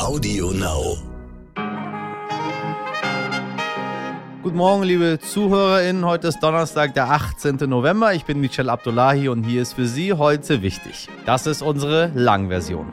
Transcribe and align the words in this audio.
Audio 0.00 0.50
Now. 0.52 0.96
Guten 4.42 4.56
Morgen, 4.56 4.82
liebe 4.82 5.18
ZuhörerInnen. 5.20 6.06
Heute 6.06 6.28
ist 6.28 6.40
Donnerstag, 6.40 6.94
der 6.94 7.10
18. 7.10 7.56
November. 7.68 8.14
Ich 8.14 8.24
bin 8.24 8.40
Michel 8.40 8.70
Abdullahi 8.70 9.28
und 9.28 9.44
hier 9.44 9.60
ist 9.60 9.74
für 9.74 9.86
Sie 9.86 10.14
heute 10.14 10.62
wichtig. 10.62 11.08
Das 11.26 11.46
ist 11.46 11.60
unsere 11.60 12.10
Langversion. 12.14 12.90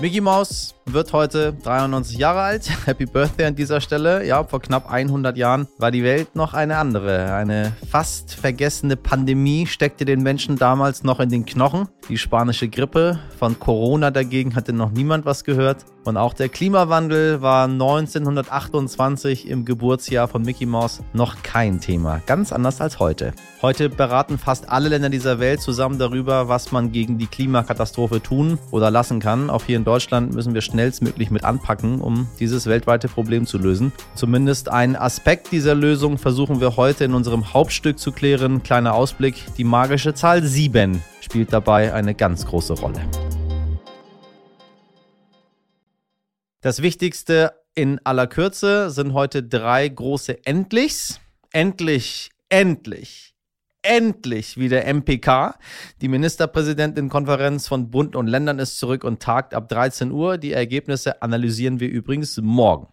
Mickey 0.00 0.20
Mouse 0.20 0.74
wird 0.86 1.12
heute 1.12 1.54
93 1.62 2.18
Jahre 2.18 2.40
alt. 2.40 2.70
Happy 2.86 3.06
Birthday 3.06 3.46
an 3.46 3.54
dieser 3.54 3.80
Stelle. 3.80 4.24
Ja, 4.26 4.44
vor 4.44 4.60
knapp 4.60 4.90
100 4.90 5.36
Jahren 5.36 5.66
war 5.78 5.90
die 5.90 6.04
Welt 6.04 6.36
noch 6.36 6.54
eine 6.54 6.76
andere. 6.76 7.34
Eine 7.34 7.72
fast 7.90 8.34
vergessene 8.34 8.96
Pandemie 8.96 9.66
steckte 9.66 10.04
den 10.04 10.22
Menschen 10.22 10.56
damals 10.56 11.04
noch 11.04 11.20
in 11.20 11.28
den 11.28 11.44
Knochen. 11.44 11.88
Die 12.10 12.18
spanische 12.18 12.68
Grippe. 12.68 13.20
Von 13.38 13.60
Corona 13.60 14.10
dagegen 14.10 14.56
hatte 14.56 14.72
noch 14.72 14.90
niemand 14.90 15.26
was 15.26 15.44
gehört. 15.44 15.84
Und 16.04 16.16
auch 16.16 16.34
der 16.34 16.48
Klimawandel 16.48 17.40
war 17.40 17.68
1928 17.68 19.46
im 19.48 19.64
Geburtsjahr 19.64 20.26
von 20.26 20.42
Mickey 20.42 20.66
Mouse 20.66 21.02
noch 21.12 21.40
kein 21.44 21.78
Thema. 21.80 22.20
Ganz 22.26 22.52
anders 22.52 22.80
als 22.80 22.98
heute. 22.98 23.32
Heute 23.62 23.88
beraten 23.90 24.38
fast 24.38 24.70
alle 24.70 24.88
Länder 24.88 25.08
dieser 25.08 25.38
Welt 25.38 25.60
zusammen 25.60 26.00
darüber, 26.00 26.48
was 26.48 26.72
man 26.72 26.90
gegen 26.90 27.16
die 27.18 27.28
Klimakatastrophe 27.28 28.20
tun 28.20 28.58
oder 28.72 28.90
lassen 28.90 29.20
kann. 29.20 29.48
Auch 29.48 29.62
hier 29.62 29.76
in 29.76 29.84
Deutschland 29.84 30.34
müssen 30.34 30.52
wir 30.52 30.62
schnellstmöglich 30.62 31.30
mit 31.30 31.44
anpacken, 31.44 32.00
um 32.00 32.26
dieses 32.40 32.66
weltweite 32.66 33.06
Problem 33.06 33.46
zu 33.46 33.58
lösen. 33.58 33.92
Zumindest 34.16 34.68
einen 34.68 34.96
Aspekt 34.96 35.52
dieser 35.52 35.76
Lösung 35.76 36.18
versuchen 36.18 36.60
wir 36.60 36.76
heute 36.76 37.04
in 37.04 37.14
unserem 37.14 37.54
Hauptstück 37.54 38.00
zu 38.00 38.10
klären. 38.10 38.64
Kleiner 38.64 38.94
Ausblick, 38.94 39.44
die 39.58 39.64
magische 39.64 40.12
Zahl 40.12 40.42
7 40.42 41.00
spielt 41.20 41.52
dabei 41.52 41.92
eine 41.94 42.14
ganz 42.14 42.46
große 42.46 42.74
Rolle. 42.74 43.00
Das 46.60 46.82
Wichtigste 46.82 47.54
in 47.74 48.00
aller 48.04 48.26
Kürze 48.26 48.90
sind 48.90 49.14
heute 49.14 49.42
drei 49.42 49.88
große 49.88 50.44
Endlichs. 50.44 51.20
Endlich, 51.52 52.30
endlich, 52.48 53.34
endlich 53.82 54.56
wieder 54.56 54.84
MPK. 54.84 55.58
Die 56.00 56.08
Ministerpräsidentenkonferenz 56.08 57.66
von 57.66 57.90
Bund 57.90 58.14
und 58.14 58.26
Ländern 58.26 58.58
ist 58.58 58.78
zurück 58.78 59.04
und 59.04 59.22
tagt 59.22 59.54
ab 59.54 59.68
13 59.68 60.12
Uhr. 60.12 60.38
Die 60.38 60.52
Ergebnisse 60.52 61.22
analysieren 61.22 61.80
wir 61.80 61.88
übrigens 61.88 62.36
morgen. 62.36 62.88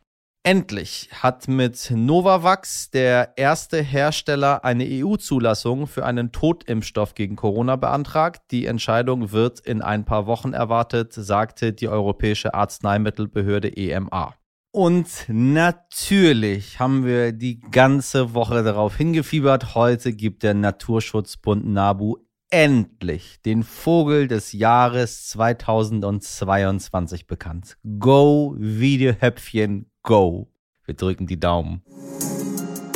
Endlich 0.47 1.09
hat 1.11 1.49
mit 1.49 1.91
Novavax 1.93 2.89
der 2.89 3.33
erste 3.35 3.81
Hersteller 3.81 4.63
eine 4.63 4.85
EU-Zulassung 4.87 5.87
für 5.87 6.05
einen 6.05 6.31
Totimpfstoff 6.31 7.15
gegen 7.15 7.35
Corona 7.35 7.75
beantragt. 7.75 8.43
Die 8.51 8.65
Entscheidung 8.65 9.33
wird 9.33 9.59
in 9.59 9.81
ein 9.81 10.05
paar 10.05 10.25
Wochen 10.25 10.53
erwartet, 10.53 11.11
sagte 11.11 11.73
die 11.73 11.89
Europäische 11.89 12.53
Arzneimittelbehörde 12.53 13.75
EMA. 13.75 14.35
Und 14.71 15.25
natürlich 15.27 16.79
haben 16.79 17.03
wir 17.03 17.33
die 17.33 17.59
ganze 17.59 18.33
Woche 18.33 18.63
darauf 18.63 18.95
hingefiebert. 18.95 19.75
Heute 19.75 20.13
gibt 20.13 20.43
der 20.43 20.53
Naturschutzbund 20.53 21.67
NABU 21.67 22.19
endlich 22.49 23.41
den 23.41 23.63
Vogel 23.63 24.29
des 24.29 24.53
Jahres 24.53 25.27
2022 25.27 27.27
bekannt. 27.27 27.77
Go 27.99 28.55
Videohäppchen 28.57 29.91
Go. 30.07 30.47
Wir 30.85 30.93
drücken 30.93 31.27
die 31.27 31.37
Daumen. 31.37 31.81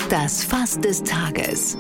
Das 0.10 0.46
Fass 0.46 0.80
des 0.80 1.04
Tages. 1.04 1.78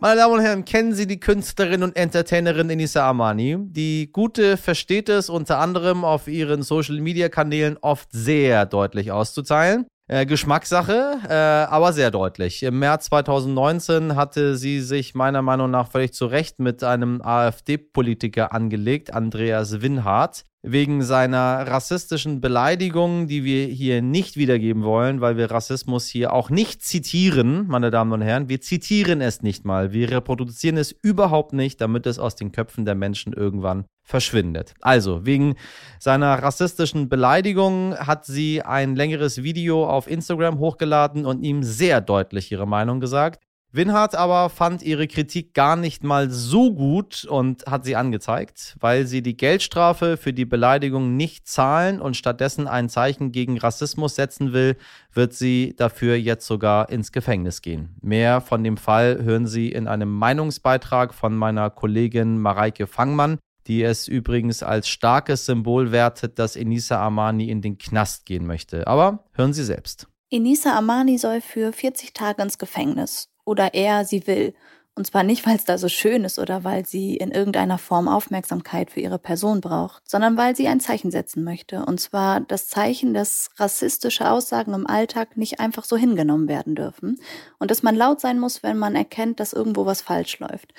Meine 0.00 0.20
Damen 0.20 0.32
und 0.32 0.40
Herren, 0.40 0.64
kennen 0.64 0.94
Sie 0.94 1.06
die 1.06 1.20
Künstlerin 1.20 1.82
und 1.82 1.94
Entertainerin 1.94 2.70
Enisa 2.70 3.06
Amani? 3.06 3.58
Die 3.60 4.10
Gute 4.10 4.56
versteht 4.56 5.10
es 5.10 5.28
unter 5.28 5.58
anderem 5.58 6.06
auf 6.06 6.26
ihren 6.26 6.62
Social-Media-Kanälen 6.62 7.76
oft 7.82 8.08
sehr 8.10 8.64
deutlich 8.64 9.12
auszuteilen. 9.12 9.86
Äh, 10.06 10.24
Geschmackssache, 10.24 11.18
äh, 11.28 11.34
aber 11.34 11.92
sehr 11.92 12.10
deutlich. 12.10 12.62
Im 12.62 12.78
März 12.78 13.10
2019 13.10 14.16
hatte 14.16 14.56
sie 14.56 14.80
sich 14.80 15.14
meiner 15.14 15.42
Meinung 15.42 15.70
nach 15.70 15.90
völlig 15.90 16.14
zu 16.14 16.24
Recht 16.24 16.60
mit 16.60 16.82
einem 16.82 17.20
AfD-Politiker 17.20 18.54
angelegt, 18.54 19.12
Andreas 19.12 19.82
Winhardt 19.82 20.44
wegen 20.62 21.02
seiner 21.02 21.66
rassistischen 21.68 22.40
Beleidigungen, 22.40 23.28
die 23.28 23.44
wir 23.44 23.66
hier 23.66 24.02
nicht 24.02 24.36
wiedergeben 24.36 24.82
wollen, 24.82 25.20
weil 25.20 25.36
wir 25.36 25.50
Rassismus 25.50 26.08
hier 26.08 26.32
auch 26.32 26.50
nicht 26.50 26.82
zitieren, 26.82 27.66
meine 27.68 27.90
Damen 27.90 28.12
und 28.12 28.22
Herren. 28.22 28.48
Wir 28.48 28.60
zitieren 28.60 29.20
es 29.20 29.42
nicht 29.42 29.64
mal. 29.64 29.92
Wir 29.92 30.10
reproduzieren 30.10 30.76
es 30.76 30.90
überhaupt 30.90 31.52
nicht, 31.52 31.80
damit 31.80 32.06
es 32.06 32.18
aus 32.18 32.34
den 32.34 32.50
Köpfen 32.50 32.84
der 32.84 32.96
Menschen 32.96 33.32
irgendwann 33.32 33.84
verschwindet. 34.02 34.74
Also, 34.80 35.26
wegen 35.26 35.54
seiner 36.00 36.42
rassistischen 36.42 37.08
Beleidigungen 37.08 37.96
hat 37.96 38.24
sie 38.24 38.62
ein 38.62 38.96
längeres 38.96 39.42
Video 39.42 39.88
auf 39.88 40.10
Instagram 40.10 40.58
hochgeladen 40.58 41.24
und 41.24 41.42
ihm 41.42 41.62
sehr 41.62 42.00
deutlich 42.00 42.50
ihre 42.50 42.66
Meinung 42.66 43.00
gesagt. 43.00 43.44
Winhardt 43.70 44.14
aber 44.14 44.48
fand 44.48 44.82
ihre 44.82 45.06
Kritik 45.06 45.52
gar 45.52 45.76
nicht 45.76 46.02
mal 46.02 46.30
so 46.30 46.72
gut 46.72 47.26
und 47.26 47.66
hat 47.66 47.84
sie 47.84 47.96
angezeigt, 47.96 48.76
weil 48.80 49.06
sie 49.06 49.20
die 49.20 49.36
Geldstrafe 49.36 50.16
für 50.16 50.32
die 50.32 50.46
Beleidigung 50.46 51.16
nicht 51.18 51.46
zahlen 51.46 52.00
und 52.00 52.16
stattdessen 52.16 52.66
ein 52.66 52.88
Zeichen 52.88 53.30
gegen 53.30 53.58
Rassismus 53.58 54.14
setzen 54.14 54.54
will, 54.54 54.76
wird 55.12 55.34
sie 55.34 55.74
dafür 55.76 56.16
jetzt 56.16 56.46
sogar 56.46 56.88
ins 56.88 57.12
Gefängnis 57.12 57.60
gehen. 57.60 57.94
Mehr 58.00 58.40
von 58.40 58.64
dem 58.64 58.78
Fall 58.78 59.22
hören 59.22 59.46
Sie 59.46 59.70
in 59.70 59.86
einem 59.86 60.10
Meinungsbeitrag 60.10 61.12
von 61.12 61.36
meiner 61.36 61.68
Kollegin 61.68 62.38
Mareike 62.38 62.86
Fangmann, 62.86 63.38
die 63.66 63.82
es 63.82 64.08
übrigens 64.08 64.62
als 64.62 64.88
starkes 64.88 65.44
Symbol 65.44 65.92
wertet, 65.92 66.38
dass 66.38 66.56
Enisa 66.56 66.98
Armani 66.98 67.50
in 67.50 67.60
den 67.60 67.76
Knast 67.76 68.24
gehen 68.24 68.46
möchte. 68.46 68.86
Aber 68.86 69.24
hören 69.32 69.52
Sie 69.52 69.64
selbst. 69.64 70.08
Enisa 70.30 70.72
Armani 70.72 71.18
soll 71.18 71.42
für 71.42 71.72
40 71.72 72.14
Tage 72.14 72.42
ins 72.42 72.56
Gefängnis 72.56 73.28
oder 73.48 73.74
er 73.74 74.04
sie 74.04 74.26
will. 74.26 74.54
Und 74.98 75.06
zwar 75.06 75.22
nicht, 75.22 75.46
weil 75.46 75.54
es 75.54 75.64
da 75.64 75.78
so 75.78 75.88
schön 75.88 76.24
ist 76.24 76.40
oder 76.40 76.64
weil 76.64 76.84
sie 76.84 77.16
in 77.16 77.30
irgendeiner 77.30 77.78
Form 77.78 78.08
Aufmerksamkeit 78.08 78.90
für 78.90 78.98
ihre 78.98 79.20
Person 79.20 79.60
braucht, 79.60 80.02
sondern 80.04 80.36
weil 80.36 80.56
sie 80.56 80.66
ein 80.66 80.80
Zeichen 80.80 81.12
setzen 81.12 81.44
möchte. 81.44 81.86
Und 81.86 82.00
zwar 82.00 82.40
das 82.40 82.66
Zeichen, 82.66 83.14
dass 83.14 83.50
rassistische 83.58 84.28
Aussagen 84.28 84.74
im 84.74 84.88
Alltag 84.88 85.36
nicht 85.36 85.60
einfach 85.60 85.84
so 85.84 85.96
hingenommen 85.96 86.48
werden 86.48 86.74
dürfen 86.74 87.20
und 87.60 87.70
dass 87.70 87.84
man 87.84 87.94
laut 87.94 88.20
sein 88.20 88.40
muss, 88.40 88.64
wenn 88.64 88.76
man 88.76 88.96
erkennt, 88.96 89.38
dass 89.38 89.52
irgendwo 89.52 89.86
was 89.86 90.02
falsch 90.02 90.40
läuft. 90.40 90.74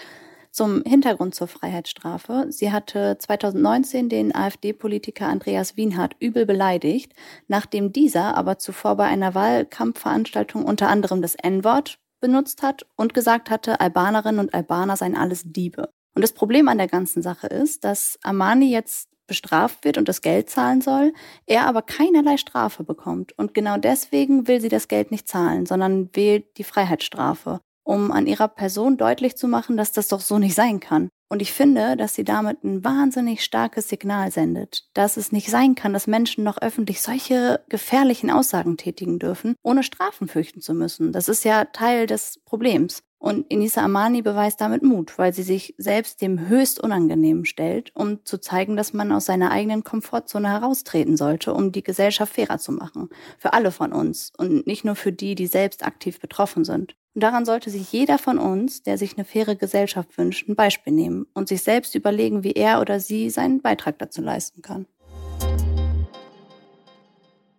Zum 0.51 0.83
Hintergrund 0.83 1.33
zur 1.33 1.47
Freiheitsstrafe. 1.47 2.47
Sie 2.49 2.73
hatte 2.73 3.17
2019 3.19 4.09
den 4.09 4.35
AfD-Politiker 4.35 5.27
Andreas 5.27 5.77
Wienhardt 5.77 6.17
übel 6.19 6.45
beleidigt, 6.45 7.13
nachdem 7.47 7.93
dieser 7.93 8.35
aber 8.35 8.57
zuvor 8.57 8.97
bei 8.97 9.05
einer 9.05 9.33
Wahlkampfveranstaltung 9.33 10.65
unter 10.65 10.89
anderem 10.89 11.21
das 11.21 11.35
N-Wort 11.35 11.99
benutzt 12.19 12.63
hat 12.63 12.85
und 12.95 13.13
gesagt 13.13 13.49
hatte, 13.49 13.79
Albanerinnen 13.79 14.39
und 14.39 14.53
Albaner 14.53 14.97
seien 14.97 15.15
alles 15.15 15.43
Diebe. 15.45 15.89
Und 16.15 16.21
das 16.21 16.33
Problem 16.33 16.67
an 16.67 16.77
der 16.77 16.87
ganzen 16.87 17.21
Sache 17.21 17.47
ist, 17.47 17.83
dass 17.83 18.19
Armani 18.23 18.71
jetzt 18.71 19.09
bestraft 19.27 19.85
wird 19.85 19.97
und 19.97 20.09
das 20.09 20.21
Geld 20.21 20.49
zahlen 20.49 20.81
soll, 20.81 21.13
er 21.45 21.67
aber 21.67 21.81
keinerlei 21.81 22.35
Strafe 22.37 22.83
bekommt. 22.83 23.31
Und 23.37 23.53
genau 23.53 23.77
deswegen 23.77 24.47
will 24.47 24.59
sie 24.59 24.69
das 24.69 24.87
Geld 24.87 25.11
nicht 25.11 25.27
zahlen, 25.27 25.65
sondern 25.65 26.09
wählt 26.13 26.57
die 26.57 26.63
Freiheitsstrafe, 26.63 27.61
um 27.83 28.11
an 28.11 28.27
ihrer 28.27 28.47
Person 28.47 28.97
deutlich 28.97 29.37
zu 29.37 29.47
machen, 29.47 29.77
dass 29.77 29.91
das 29.91 30.07
doch 30.07 30.19
so 30.19 30.39
nicht 30.39 30.55
sein 30.55 30.79
kann. 30.79 31.09
Und 31.29 31.43
ich 31.43 31.53
finde, 31.53 31.95
dass 31.95 32.15
sie 32.15 32.23
damit 32.23 32.63
ein 32.63 32.83
wahnsinnig 32.83 33.43
starkes 33.43 33.87
Signal 33.87 34.31
sendet, 34.31 34.89
dass 34.95 35.15
es 35.15 35.31
nicht 35.31 35.49
sein 35.49 35.75
kann, 35.75 35.93
dass 35.93 36.07
Menschen 36.07 36.43
noch 36.43 36.59
öffentlich 36.59 37.01
solche 37.01 37.63
gefährlichen 37.69 38.31
Aussagen 38.31 38.77
tätigen 38.77 39.19
dürfen, 39.19 39.55
ohne 39.61 39.83
Strafen 39.83 40.27
fürchten 40.27 40.59
zu 40.59 40.73
müssen. 40.73 41.11
Das 41.11 41.29
ist 41.29 41.45
ja 41.45 41.65
Teil 41.65 42.07
des 42.07 42.39
Problems. 42.45 43.03
Und 43.19 43.51
Inisa 43.51 43.83
Amani 43.83 44.21
beweist 44.21 44.61
damit 44.61 44.81
Mut, 44.81 45.17
weil 45.17 45.33
sie 45.33 45.43
sich 45.43 45.75
selbst 45.77 46.21
dem 46.21 46.47
höchst 46.47 46.81
Unangenehmen 46.81 47.43
stellt, 47.45 47.91
um 47.93 48.23
zu 48.25 48.39
zeigen, 48.39 48.77
dass 48.77 48.93
man 48.93 49.11
aus 49.11 49.25
seiner 49.25 49.51
eigenen 49.51 49.83
Komfortzone 49.83 50.49
heraustreten 50.49 51.17
sollte, 51.17 51.53
um 51.53 51.73
die 51.73 51.83
Gesellschaft 51.83 52.33
fairer 52.33 52.59
zu 52.59 52.71
machen. 52.71 53.09
Für 53.37 53.51
alle 53.51 53.71
von 53.71 53.91
uns 53.91 54.31
und 54.37 54.65
nicht 54.65 54.85
nur 54.85 54.95
für 54.95 55.11
die, 55.11 55.35
die 55.35 55.47
selbst 55.47 55.85
aktiv 55.85 56.21
betroffen 56.21 56.63
sind. 56.63 56.95
Und 57.19 57.23
daran 57.23 57.43
sollte 57.43 57.69
sich 57.69 57.91
jeder 57.91 58.17
von 58.17 58.37
uns, 58.37 58.81
der 58.81 58.97
sich 58.97 59.17
eine 59.17 59.25
faire 59.25 59.57
Gesellschaft 59.57 60.17
wünscht, 60.17 60.47
ein 60.47 60.55
Beispiel 60.55 60.93
nehmen 60.93 61.25
und 61.33 61.49
sich 61.49 61.63
selbst 61.63 61.93
überlegen, 61.93 62.45
wie 62.45 62.53
er 62.53 62.79
oder 62.79 63.01
sie 63.01 63.29
seinen 63.29 63.61
Beitrag 63.61 63.99
dazu 63.99 64.21
leisten 64.21 64.61
kann. 64.61 64.85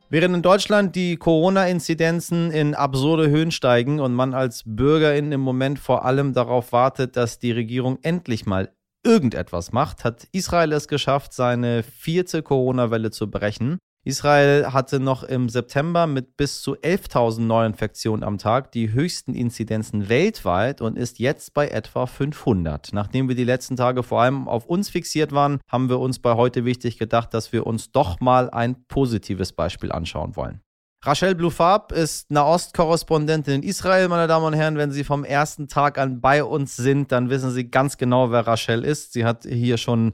Während 0.09 0.35
in 0.35 0.41
Deutschland 0.41 0.97
die 0.97 1.19
Corona-Inzidenzen 1.19 2.51
in 2.51 2.75
absurde 2.75 3.29
Höhen 3.29 3.51
steigen 3.51 4.01
und 4.01 4.15
man 4.15 4.33
als 4.33 4.63
Bürgerin 4.65 5.31
im 5.31 5.43
Moment 5.43 5.79
vor 5.79 6.07
allem 6.07 6.33
darauf 6.33 6.73
wartet, 6.73 7.19
dass 7.19 7.39
die 7.39 7.53
Regierung 7.53 7.99
endlich 8.01 8.47
mal 8.47 8.73
irgendetwas 9.05 9.73
macht, 9.73 10.05
hat 10.05 10.27
Israel 10.33 10.73
es 10.73 10.89
geschafft, 10.89 11.35
seine 11.35 11.83
vierte 11.83 12.43
Corona-Welle 12.43 13.11
zu 13.11 13.31
brechen. 13.31 13.79
Israel 14.03 14.73
hatte 14.73 14.99
noch 14.99 15.23
im 15.23 15.51
September 15.51 16.07
mit 16.07 16.39
bis 16.39 16.63
zu 16.63 16.75
11.000 16.75 17.41
Neuinfektionen 17.41 18.25
am 18.25 18.39
Tag 18.39 18.73
die 18.73 18.93
höchsten 18.93 19.35
Inzidenzen 19.35 20.09
weltweit 20.09 20.81
und 20.81 20.97
ist 20.97 21.19
jetzt 21.19 21.53
bei 21.53 21.69
etwa 21.69 22.07
500. 22.07 22.95
Nachdem 22.95 23.29
wir 23.29 23.37
die 23.37 23.45
letzten 23.45 23.77
Tage 23.77 24.03
vor 24.03 24.23
allem 24.23 24.49
auf 24.49 24.65
uns 24.65 24.89
fixiert 24.89 25.33
waren, 25.33 25.61
haben 25.69 25.91
wir 25.91 26.01
uns 26.01 26.19
bei 26.19 26.35
heute 26.35 26.65
wichtig 26.65 26.99
gedacht, 26.99 27.35
dass 27.35 27.53
wir 27.53 27.67
uns 27.67 27.93
doch 27.93 28.21
mal 28.21 28.49
ein 28.49 28.87
positives 28.89 29.53
Beispiel 29.53 29.93
anschauen 29.93 30.35
wollen. 30.35 30.63
Rachel 31.03 31.35
Blufab 31.35 31.93
ist 31.93 32.31
Nahost-Korrespondentin 32.31 33.55
in 33.55 33.63
Israel, 33.63 34.09
meine 34.09 34.29
Damen 34.29 34.45
und 34.45 34.53
Herren. 34.53 34.77
Wenn 34.77 34.93
Sie 34.93 35.03
vom 35.03 35.25
ersten 35.25 35.67
Tag 35.67 35.97
an 35.97 36.21
bei 36.21 36.45
uns 36.45 36.77
sind, 36.77 37.11
dann 37.11 37.31
wissen 37.31 37.51
Sie 37.53 37.71
ganz 37.71 37.97
genau, 37.97 38.31
wer 38.31 38.47
Rachel 38.47 38.85
ist. 38.85 39.15
Sie 39.15 39.25
hat 39.25 39.45
hier 39.45 39.79
schon 39.79 40.13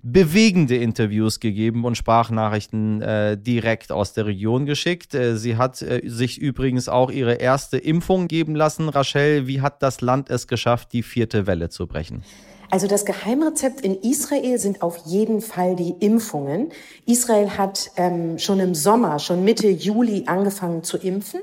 bewegende 0.00 0.76
Interviews 0.76 1.40
gegeben 1.40 1.84
und 1.84 1.96
Sprachnachrichten 1.96 3.02
äh, 3.02 3.36
direkt 3.36 3.90
aus 3.90 4.12
der 4.12 4.26
Region 4.26 4.64
geschickt. 4.64 5.12
Äh, 5.12 5.36
sie 5.36 5.56
hat 5.56 5.82
äh, 5.82 6.02
sich 6.04 6.38
übrigens 6.38 6.88
auch 6.88 7.10
ihre 7.10 7.34
erste 7.34 7.76
Impfung 7.76 8.28
geben 8.28 8.54
lassen. 8.54 8.88
Rachel, 8.88 9.48
wie 9.48 9.60
hat 9.60 9.82
das 9.82 10.02
Land 10.02 10.30
es 10.30 10.46
geschafft, 10.46 10.92
die 10.92 11.02
vierte 11.02 11.48
Welle 11.48 11.68
zu 11.68 11.88
brechen? 11.88 12.22
Also 12.70 12.86
das 12.86 13.06
Geheimrezept 13.06 13.80
in 13.80 14.00
Israel 14.02 14.58
sind 14.58 14.82
auf 14.82 14.98
jeden 15.06 15.40
Fall 15.40 15.74
die 15.74 15.94
Impfungen. 16.00 16.70
Israel 17.06 17.50
hat 17.56 17.90
ähm, 17.96 18.38
schon 18.38 18.60
im 18.60 18.74
Sommer, 18.74 19.18
schon 19.18 19.42
Mitte 19.42 19.68
Juli 19.68 20.24
angefangen 20.26 20.82
zu 20.82 20.98
impfen. 20.98 21.40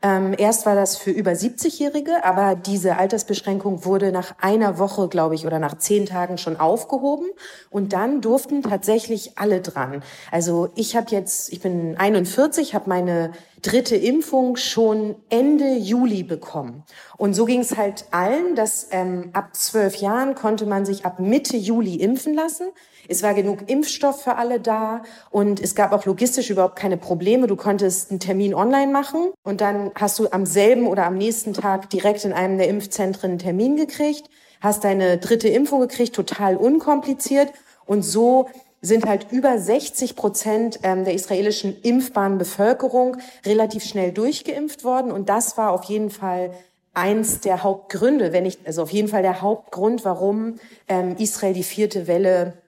Ähm, 0.00 0.34
erst 0.36 0.66
war 0.66 0.74
das 0.74 0.96
für 0.96 1.10
über 1.10 1.32
70-Jährige, 1.32 2.24
aber 2.24 2.56
diese 2.56 2.96
Altersbeschränkung 2.96 3.86
wurde 3.86 4.12
nach 4.12 4.34
einer 4.38 4.78
Woche, 4.78 5.08
glaube 5.08 5.34
ich, 5.34 5.46
oder 5.46 5.58
nach 5.58 5.78
zehn 5.78 6.04
Tagen 6.04 6.36
schon 6.36 6.58
aufgehoben. 6.58 7.26
Und 7.70 7.92
dann 7.92 8.20
durften 8.20 8.62
tatsächlich 8.62 9.38
alle 9.38 9.60
dran. 9.62 10.02
Also 10.30 10.70
ich 10.76 10.94
habe 10.94 11.10
jetzt, 11.10 11.52
ich 11.52 11.60
bin 11.60 11.96
41, 11.96 12.74
habe 12.74 12.88
meine 12.88 13.32
dritte 13.64 13.96
Impfung 13.96 14.56
schon 14.56 15.16
Ende 15.30 15.76
Juli 15.76 16.22
bekommen. 16.22 16.84
Und 17.16 17.32
so 17.32 17.46
ging 17.46 17.60
es 17.60 17.76
halt 17.76 18.04
allen, 18.10 18.54
dass 18.54 18.88
ähm, 18.90 19.30
ab 19.32 19.56
zwölf 19.56 19.96
Jahren 19.96 20.34
konnte 20.34 20.66
man 20.66 20.84
sich 20.84 21.06
ab 21.06 21.18
Mitte 21.18 21.56
Juli 21.56 21.96
impfen 21.96 22.34
lassen. 22.34 22.68
Es 23.08 23.22
war 23.22 23.32
genug 23.32 23.70
Impfstoff 23.70 24.22
für 24.22 24.36
alle 24.36 24.60
da 24.60 25.02
und 25.30 25.60
es 25.60 25.74
gab 25.74 25.92
auch 25.92 26.04
logistisch 26.04 26.50
überhaupt 26.50 26.76
keine 26.76 26.98
Probleme. 26.98 27.46
Du 27.46 27.56
konntest 27.56 28.10
einen 28.10 28.20
Termin 28.20 28.54
online 28.54 28.92
machen 28.92 29.32
und 29.42 29.62
dann 29.62 29.90
hast 29.94 30.18
du 30.18 30.28
am 30.30 30.44
selben 30.44 30.86
oder 30.86 31.06
am 31.06 31.16
nächsten 31.16 31.54
Tag 31.54 31.88
direkt 31.88 32.24
in 32.24 32.34
einem 32.34 32.58
der 32.58 32.68
Impfzentren 32.68 33.32
einen 33.32 33.38
Termin 33.38 33.76
gekriegt, 33.76 34.28
hast 34.60 34.84
deine 34.84 35.16
dritte 35.16 35.48
Impfung 35.48 35.80
gekriegt, 35.80 36.14
total 36.14 36.56
unkompliziert 36.56 37.52
und 37.86 38.02
so 38.02 38.48
sind 38.84 39.06
halt 39.06 39.32
über 39.32 39.58
60 39.58 40.14
Prozent 40.14 40.80
ähm, 40.82 41.04
der 41.04 41.14
israelischen 41.14 41.80
impfbaren 41.80 42.36
Bevölkerung 42.36 43.16
relativ 43.46 43.82
schnell 43.84 44.12
durchgeimpft 44.12 44.84
worden. 44.84 45.10
Und 45.10 45.30
das 45.30 45.56
war 45.56 45.72
auf 45.72 45.84
jeden 45.84 46.10
Fall 46.10 46.50
eins 46.92 47.40
der 47.40 47.62
Hauptgründe, 47.62 48.32
wenn 48.32 48.42
nicht, 48.42 48.60
also 48.66 48.82
auf 48.82 48.90
jeden 48.90 49.08
Fall 49.08 49.22
der 49.22 49.40
Hauptgrund, 49.40 50.04
warum 50.04 50.56
ähm, 50.86 51.16
Israel 51.18 51.54
die 51.54 51.62
vierte 51.62 52.06
Welle 52.06 52.58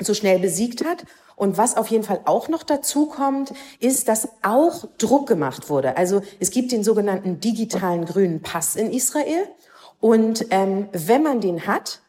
so 0.00 0.12
schnell 0.12 0.40
besiegt 0.40 0.84
hat. 0.84 1.04
Und 1.36 1.56
was 1.56 1.76
auf 1.76 1.86
jeden 1.86 2.04
Fall 2.04 2.20
auch 2.24 2.48
noch 2.48 2.64
dazu 2.64 3.06
kommt, 3.06 3.54
ist, 3.78 4.08
dass 4.08 4.28
auch 4.42 4.86
Druck 4.98 5.28
gemacht 5.28 5.70
wurde. 5.70 5.96
Also 5.96 6.20
es 6.40 6.50
gibt 6.50 6.72
den 6.72 6.82
sogenannten 6.82 7.38
digitalen 7.38 8.06
grünen 8.06 8.42
Pass 8.42 8.74
in 8.74 8.92
Israel. 8.92 9.44
Und 10.00 10.46
ähm, 10.50 10.88
wenn 10.92 11.22
man 11.22 11.40
den 11.40 11.66
hat, 11.66 12.00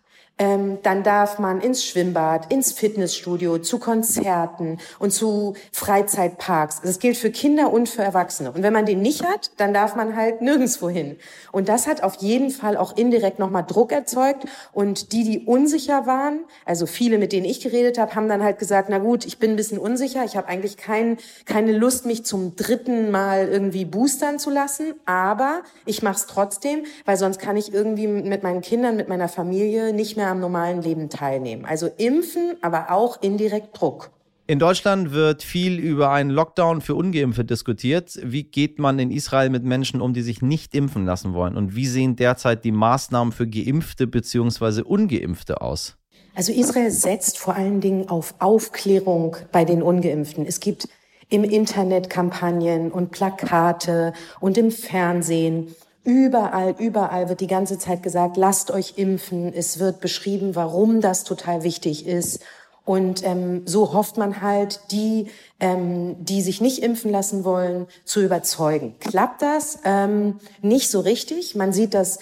ähm, 0.41 0.79
dann 0.81 1.03
darf 1.03 1.37
man 1.37 1.61
ins 1.61 1.85
Schwimmbad, 1.85 2.51
ins 2.51 2.71
Fitnessstudio, 2.71 3.59
zu 3.59 3.77
Konzerten 3.77 4.79
und 4.97 5.11
zu 5.11 5.53
Freizeitparks. 5.71 6.81
Das 6.81 6.97
gilt 6.97 7.17
für 7.17 7.29
Kinder 7.29 7.71
und 7.71 7.87
für 7.87 8.01
Erwachsene. 8.01 8.51
Und 8.51 8.63
wenn 8.63 8.73
man 8.73 8.87
den 8.87 9.03
nicht 9.03 9.23
hat, 9.23 9.51
dann 9.57 9.71
darf 9.71 9.95
man 9.95 10.15
halt 10.15 10.41
nirgendswo 10.41 10.89
hin. 10.89 11.17
Und 11.51 11.69
das 11.69 11.85
hat 11.85 12.01
auf 12.01 12.15
jeden 12.15 12.49
Fall 12.49 12.75
auch 12.75 12.97
indirekt 12.97 13.37
nochmal 13.37 13.63
Druck 13.67 13.91
erzeugt. 13.91 14.45
Und 14.73 15.11
die, 15.11 15.23
die 15.23 15.45
unsicher 15.45 16.07
waren, 16.07 16.39
also 16.65 16.87
viele, 16.87 17.19
mit 17.19 17.33
denen 17.33 17.45
ich 17.45 17.61
geredet 17.61 17.99
habe, 17.99 18.15
haben 18.15 18.27
dann 18.27 18.41
halt 18.41 18.57
gesagt, 18.57 18.89
na 18.89 18.97
gut, 18.97 19.25
ich 19.25 19.37
bin 19.37 19.51
ein 19.51 19.57
bisschen 19.57 19.77
unsicher, 19.77 20.25
ich 20.25 20.35
habe 20.37 20.47
eigentlich 20.47 20.75
kein, 20.75 21.17
keine 21.45 21.71
Lust, 21.71 22.07
mich 22.07 22.25
zum 22.25 22.55
dritten 22.55 23.11
Mal 23.11 23.47
irgendwie 23.47 23.85
boostern 23.85 24.39
zu 24.39 24.49
lassen, 24.49 24.95
aber 25.05 25.61
ich 25.85 26.01
mache 26.01 26.15
es 26.15 26.25
trotzdem, 26.25 26.83
weil 27.05 27.17
sonst 27.17 27.39
kann 27.39 27.57
ich 27.57 27.71
irgendwie 27.71 28.07
mit 28.07 28.41
meinen 28.41 28.61
Kindern, 28.61 28.95
mit 28.95 29.07
meiner 29.07 29.29
Familie 29.29 29.93
nicht 29.93 30.17
mehr 30.17 30.20
am 30.27 30.39
normalen 30.39 30.81
Leben 30.81 31.09
teilnehmen. 31.09 31.65
Also 31.65 31.87
impfen, 31.97 32.55
aber 32.61 32.91
auch 32.91 33.21
indirekt 33.21 33.79
Druck. 33.79 34.11
In 34.47 34.59
Deutschland 34.59 35.13
wird 35.13 35.43
viel 35.43 35.79
über 35.79 36.11
einen 36.11 36.29
Lockdown 36.29 36.81
für 36.81 36.95
Ungeimpfte 36.95 37.45
diskutiert. 37.45 38.19
Wie 38.21 38.43
geht 38.43 38.79
man 38.79 38.99
in 38.99 39.09
Israel 39.09 39.49
mit 39.49 39.63
Menschen 39.63 40.01
um, 40.01 40.13
die 40.13 40.23
sich 40.23 40.41
nicht 40.41 40.75
impfen 40.75 41.05
lassen 41.05 41.33
wollen? 41.33 41.55
Und 41.55 41.75
wie 41.75 41.87
sehen 41.87 42.17
derzeit 42.17 42.65
die 42.65 42.73
Maßnahmen 42.73 43.31
für 43.31 43.47
Geimpfte 43.47 44.07
bzw. 44.07 44.81
Ungeimpfte 44.81 45.61
aus? 45.61 45.95
Also 46.35 46.51
Israel 46.51 46.91
setzt 46.91 47.37
vor 47.37 47.55
allen 47.55 47.81
Dingen 47.81 48.09
auf 48.09 48.35
Aufklärung 48.39 49.37
bei 49.51 49.63
den 49.63 49.81
Ungeimpften. 49.81 50.45
Es 50.45 50.59
gibt 50.59 50.89
im 51.29 51.43
Internet 51.45 52.09
Kampagnen 52.09 52.91
und 52.91 53.11
Plakate 53.11 54.11
und 54.39 54.57
im 54.57 54.71
Fernsehen 54.71 55.73
Überall, 56.03 56.75
überall 56.79 57.29
wird 57.29 57.41
die 57.41 57.47
ganze 57.47 57.77
Zeit 57.77 58.01
gesagt, 58.01 58.35
lasst 58.35 58.71
euch 58.71 58.93
impfen. 58.97 59.53
Es 59.53 59.77
wird 59.77 60.01
beschrieben, 60.01 60.55
warum 60.55 60.99
das 60.99 61.23
total 61.23 61.63
wichtig 61.63 62.07
ist. 62.07 62.39
Und 62.83 63.23
ähm, 63.23 63.61
so 63.65 63.93
hofft 63.93 64.17
man 64.17 64.41
halt, 64.41 64.79
die, 64.91 65.27
ähm, 65.59 66.15
die 66.19 66.41
sich 66.41 66.59
nicht 66.59 66.81
impfen 66.81 67.11
lassen 67.11 67.43
wollen, 67.43 67.85
zu 68.05 68.21
überzeugen. 68.21 68.95
Klappt 68.99 69.43
das? 69.43 69.79
Ähm, 69.85 70.39
nicht 70.63 70.89
so 70.89 71.01
richtig. 71.01 71.53
Man 71.55 71.73
sieht, 71.73 71.93
dass 71.93 72.17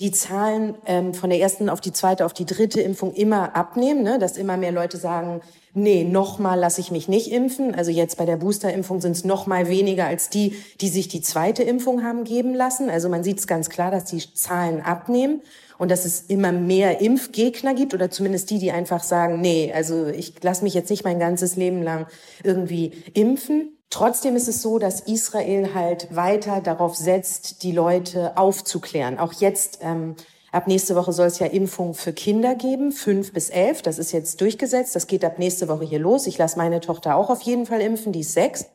die 0.00 0.10
Zahlen 0.10 0.74
ähm, 0.86 1.14
von 1.14 1.30
der 1.30 1.38
ersten 1.38 1.68
auf 1.68 1.80
die 1.80 1.92
zweite, 1.92 2.26
auf 2.26 2.32
die 2.32 2.46
dritte 2.46 2.80
Impfung 2.80 3.12
immer 3.12 3.54
abnehmen, 3.54 4.02
ne? 4.02 4.18
dass 4.18 4.36
immer 4.36 4.56
mehr 4.56 4.72
Leute 4.72 4.96
sagen, 4.96 5.40
nee, 5.72 6.02
nochmal 6.02 6.58
lasse 6.58 6.80
ich 6.80 6.90
mich 6.90 7.06
nicht 7.08 7.30
impfen. 7.30 7.74
Also 7.74 7.92
jetzt 7.92 8.16
bei 8.16 8.26
der 8.26 8.36
Boosterimpfung 8.36 9.00
sind 9.00 9.12
es 9.12 9.24
nochmal 9.24 9.68
weniger 9.68 10.06
als 10.06 10.30
die, 10.30 10.56
die 10.80 10.88
sich 10.88 11.06
die 11.06 11.20
zweite 11.20 11.62
Impfung 11.62 12.02
haben 12.02 12.24
geben 12.24 12.54
lassen. 12.54 12.90
Also 12.90 13.08
man 13.08 13.22
sieht 13.22 13.38
es 13.38 13.46
ganz 13.46 13.70
klar, 13.70 13.92
dass 13.92 14.06
die 14.06 14.22
Zahlen 14.34 14.80
abnehmen 14.80 15.42
und 15.78 15.92
dass 15.92 16.04
es 16.04 16.22
immer 16.22 16.50
mehr 16.50 17.00
Impfgegner 17.00 17.74
gibt 17.74 17.94
oder 17.94 18.10
zumindest 18.10 18.50
die, 18.50 18.58
die 18.58 18.72
einfach 18.72 19.02
sagen, 19.02 19.40
nee, 19.40 19.72
also 19.72 20.06
ich 20.06 20.42
lasse 20.42 20.64
mich 20.64 20.74
jetzt 20.74 20.90
nicht 20.90 21.04
mein 21.04 21.20
ganzes 21.20 21.54
Leben 21.54 21.82
lang 21.82 22.06
irgendwie 22.42 22.92
impfen. 23.14 23.73
Trotzdem 23.90 24.34
ist 24.34 24.48
es 24.48 24.60
so, 24.60 24.78
dass 24.78 25.00
Israel 25.00 25.74
halt 25.74 26.14
weiter 26.14 26.60
darauf 26.60 26.96
setzt, 26.96 27.62
die 27.62 27.72
Leute 27.72 28.36
aufzuklären. 28.36 29.18
Auch 29.18 29.32
jetzt 29.34 29.78
ähm, 29.82 30.16
Ab 30.54 30.68
nächste 30.68 30.94
Woche 30.94 31.12
soll 31.12 31.26
es 31.26 31.40
ja 31.40 31.48
Impfungen 31.48 31.94
für 31.94 32.12
Kinder 32.12 32.54
geben, 32.54 32.92
fünf 32.92 33.32
bis 33.32 33.50
elf. 33.50 33.82
Das 33.82 33.98
ist 33.98 34.12
jetzt 34.12 34.40
durchgesetzt. 34.40 34.94
Das 34.94 35.08
geht 35.08 35.24
ab 35.24 35.40
nächste 35.40 35.66
Woche 35.66 35.84
hier 35.84 35.98
los. 35.98 36.28
Ich 36.28 36.38
lasse 36.38 36.58
meine 36.58 36.78
Tochter 36.78 37.16
auch 37.16 37.28
auf 37.28 37.42
jeden 37.42 37.66
Fall 37.66 37.80
impfen. 37.80 38.12
Die 38.12 38.20
ist 38.20 38.34
sechs. 38.34 38.66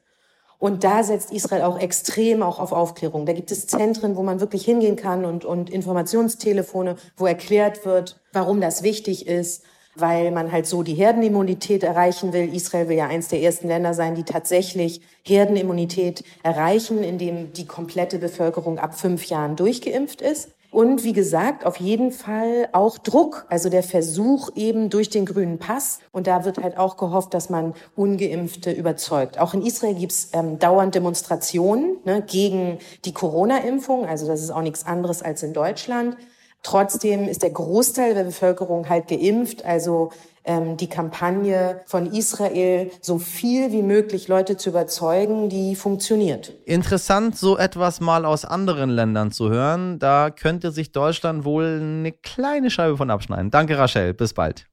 Und 0.58 0.84
da 0.84 1.04
setzt 1.04 1.32
Israel 1.32 1.62
auch 1.62 1.80
extrem 1.80 2.44
auch 2.44 2.60
auf 2.60 2.74
Aufklärung. 2.74 3.26
Da 3.26 3.32
gibt 3.32 3.50
es 3.50 3.66
Zentren, 3.66 4.18
wo 4.18 4.24
man 4.24 4.42
wirklich 4.42 4.66
hingehen 4.66 4.98
kann 4.98 5.24
und, 5.24 5.46
und 5.46 5.70
Informationstelefone, 5.70 6.98
wo 7.16 7.26
erklärt 7.26 7.86
wird, 7.86 8.20
warum 8.34 8.60
das 8.60 8.84
wichtig 8.84 9.26
ist, 9.26 9.64
weil 9.96 10.32
man 10.32 10.52
halt 10.52 10.66
so 10.66 10.84
die 10.84 10.94
Herdenimmunität 10.94 11.84
erreichen 11.84 12.34
will. 12.34 12.54
Israel 12.54 12.90
will 12.90 12.98
ja 12.98 13.08
eins 13.08 13.28
der 13.28 13.42
ersten 13.42 13.68
Länder 13.68 13.94
sein, 13.94 14.16
die 14.16 14.24
tatsächlich 14.24 15.02
Herdenimmunität 15.24 16.24
erreichen, 16.44 17.04
indem 17.04 17.54
die 17.54 17.66
komplette 17.66 18.20
Bevölkerung 18.20 18.80
ab 18.80 18.98
fünf 18.98 19.26
Jahren 19.26 19.56
durchgeimpft 19.56 20.22
ist. 20.22 20.50
Und 20.72 21.04
wie 21.04 21.14
gesagt, 21.14 21.66
auf 21.66 21.78
jeden 21.78 22.12
Fall 22.12 22.70
auch 22.74 23.00
Druck, 23.00 23.48
also 23.50 23.70
der 23.70 23.82
Versuch 23.82 24.52
eben 24.56 24.92
durch 24.92 25.10
den 25.10 25.26
grünen 25.26 25.58
Pass. 25.58 26.00
Und 26.12 26.28
da 26.28 26.46
wird 26.46 26.60
halt 26.60 26.78
auch 26.78 26.96
gehofft, 26.96 27.34
dass 27.34 27.50
man 27.50 27.74
ungeimpfte 27.96 28.72
überzeugt. 28.72 29.40
Auch 29.40 29.56
in 29.56 29.66
Israel 29.66 29.96
gibt's 29.96 30.30
ähm, 30.34 30.60
dauernd 30.60 30.94
Demonstrationen 30.94 31.98
ne, 32.06 32.22
gegen 32.22 32.78
die 33.04 33.14
Corona-Impfung. 33.14 34.06
Also 34.06 34.28
das 34.28 34.44
ist 34.44 34.52
auch 34.52 34.62
nichts 34.62 34.86
anderes 34.86 35.24
als 35.24 35.42
in 35.42 35.54
Deutschland. 35.54 36.18
Trotzdem 36.64 37.28
ist 37.28 37.42
der 37.42 37.52
Großteil 37.52 38.14
der 38.14 38.26
Bevölkerung 38.26 38.90
halt 38.90 39.08
geimpft. 39.08 39.64
Also 39.64 40.12
ähm, 40.44 40.78
die 40.78 40.88
Kampagne 40.88 41.82
von 41.86 42.08
Israel, 42.08 42.92
so 43.02 43.18
viel 43.18 43.72
wie 43.72 43.82
möglich 43.82 44.28
Leute 44.28 44.58
zu 44.58 44.70
überzeugen, 44.70 45.50
die 45.50 45.76
funktioniert. 45.76 46.54
Interessant, 46.66 47.38
so 47.38 47.58
etwas 47.58 48.02
mal 48.02 48.26
aus 48.26 48.46
anderen 48.46 48.90
Ländern 48.90 49.32
zu 49.32 49.50
hören. 49.50 50.00
Da 50.00 50.32
könnte 50.32 50.72
sich 50.72 50.92
Deutschland 50.92 51.46
wohl 51.46 51.80
eine 51.82 52.12
kleine 52.12 52.72
Scheibe 52.72 52.98
von 52.98 53.10
abschneiden. 53.10 53.52
Danke, 53.52 53.78
Rachel. 53.78 54.14
Bis 54.14 54.34
bald. 54.34 54.66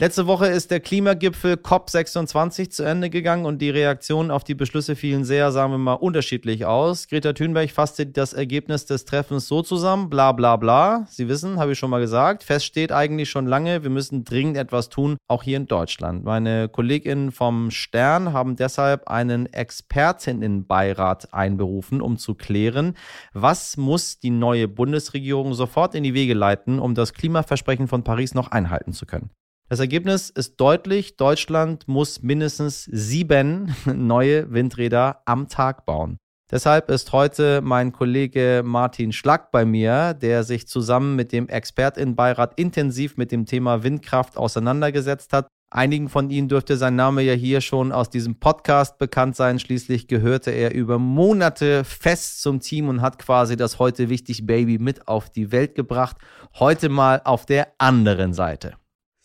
Letzte 0.00 0.26
Woche 0.26 0.46
ist 0.46 0.70
der 0.70 0.80
Klimagipfel 0.80 1.56
COP26 1.56 2.70
zu 2.70 2.84
Ende 2.84 3.10
gegangen 3.10 3.44
und 3.44 3.58
die 3.58 3.68
Reaktionen 3.68 4.30
auf 4.30 4.44
die 4.44 4.54
Beschlüsse 4.54 4.96
fielen 4.96 5.24
sehr, 5.24 5.52
sagen 5.52 5.72
wir 5.72 5.76
mal, 5.76 5.92
unterschiedlich 5.92 6.64
aus. 6.64 7.06
Greta 7.06 7.34
Thunberg 7.34 7.70
fasste 7.70 8.06
das 8.06 8.32
Ergebnis 8.32 8.86
des 8.86 9.04
Treffens 9.04 9.46
so 9.46 9.60
zusammen, 9.60 10.08
bla 10.08 10.32
bla 10.32 10.56
bla. 10.56 11.04
Sie 11.10 11.28
wissen, 11.28 11.58
habe 11.58 11.72
ich 11.72 11.78
schon 11.78 11.90
mal 11.90 12.00
gesagt, 12.00 12.44
fest 12.44 12.64
steht 12.64 12.92
eigentlich 12.92 13.28
schon 13.28 13.46
lange, 13.46 13.82
wir 13.82 13.90
müssen 13.90 14.24
dringend 14.24 14.56
etwas 14.56 14.88
tun, 14.88 15.18
auch 15.28 15.42
hier 15.42 15.58
in 15.58 15.66
Deutschland. 15.66 16.24
Meine 16.24 16.70
KollegInnen 16.70 17.30
vom 17.30 17.70
Stern 17.70 18.32
haben 18.32 18.56
deshalb 18.56 19.06
einen 19.06 19.52
Expertinnenbeirat 19.52 21.34
einberufen, 21.34 22.00
um 22.00 22.16
zu 22.16 22.34
klären, 22.34 22.94
was 23.34 23.76
muss 23.76 24.18
die 24.18 24.30
neue 24.30 24.66
Bundesregierung 24.66 25.52
sofort 25.52 25.94
in 25.94 26.04
die 26.04 26.14
Wege 26.14 26.32
leiten, 26.32 26.78
um 26.78 26.94
das 26.94 27.12
Klimaversprechen 27.12 27.86
von 27.86 28.02
Paris 28.02 28.32
noch 28.32 28.50
einhalten 28.50 28.94
zu 28.94 29.04
können. 29.04 29.28
Das 29.70 29.78
Ergebnis 29.78 30.30
ist 30.30 30.56
deutlich. 30.60 31.16
Deutschland 31.16 31.86
muss 31.86 32.22
mindestens 32.22 32.86
sieben 32.86 33.72
neue 33.86 34.52
Windräder 34.52 35.22
am 35.26 35.46
Tag 35.46 35.86
bauen. 35.86 36.18
Deshalb 36.50 36.90
ist 36.90 37.12
heute 37.12 37.60
mein 37.62 37.92
Kollege 37.92 38.62
Martin 38.64 39.12
Schlack 39.12 39.52
bei 39.52 39.64
mir, 39.64 40.14
der 40.14 40.42
sich 40.42 40.66
zusammen 40.66 41.14
mit 41.14 41.30
dem 41.30 41.48
Expertinnenbeirat 41.48 42.58
intensiv 42.58 43.16
mit 43.16 43.30
dem 43.30 43.46
Thema 43.46 43.84
Windkraft 43.84 44.36
auseinandergesetzt 44.36 45.32
hat. 45.32 45.46
Einigen 45.70 46.08
von 46.08 46.30
Ihnen 46.30 46.48
dürfte 46.48 46.76
sein 46.76 46.96
Name 46.96 47.22
ja 47.22 47.34
hier 47.34 47.60
schon 47.60 47.92
aus 47.92 48.10
diesem 48.10 48.40
Podcast 48.40 48.98
bekannt 48.98 49.36
sein. 49.36 49.60
Schließlich 49.60 50.08
gehörte 50.08 50.50
er 50.50 50.74
über 50.74 50.98
Monate 50.98 51.84
fest 51.84 52.42
zum 52.42 52.58
Team 52.58 52.88
und 52.88 53.02
hat 53.02 53.20
quasi 53.20 53.56
das 53.56 53.78
heute 53.78 54.08
wichtig 54.08 54.46
Baby 54.46 54.78
mit 54.80 55.06
auf 55.06 55.30
die 55.30 55.52
Welt 55.52 55.76
gebracht. 55.76 56.16
Heute 56.58 56.88
mal 56.88 57.22
auf 57.24 57.46
der 57.46 57.68
anderen 57.78 58.32
Seite. 58.32 58.74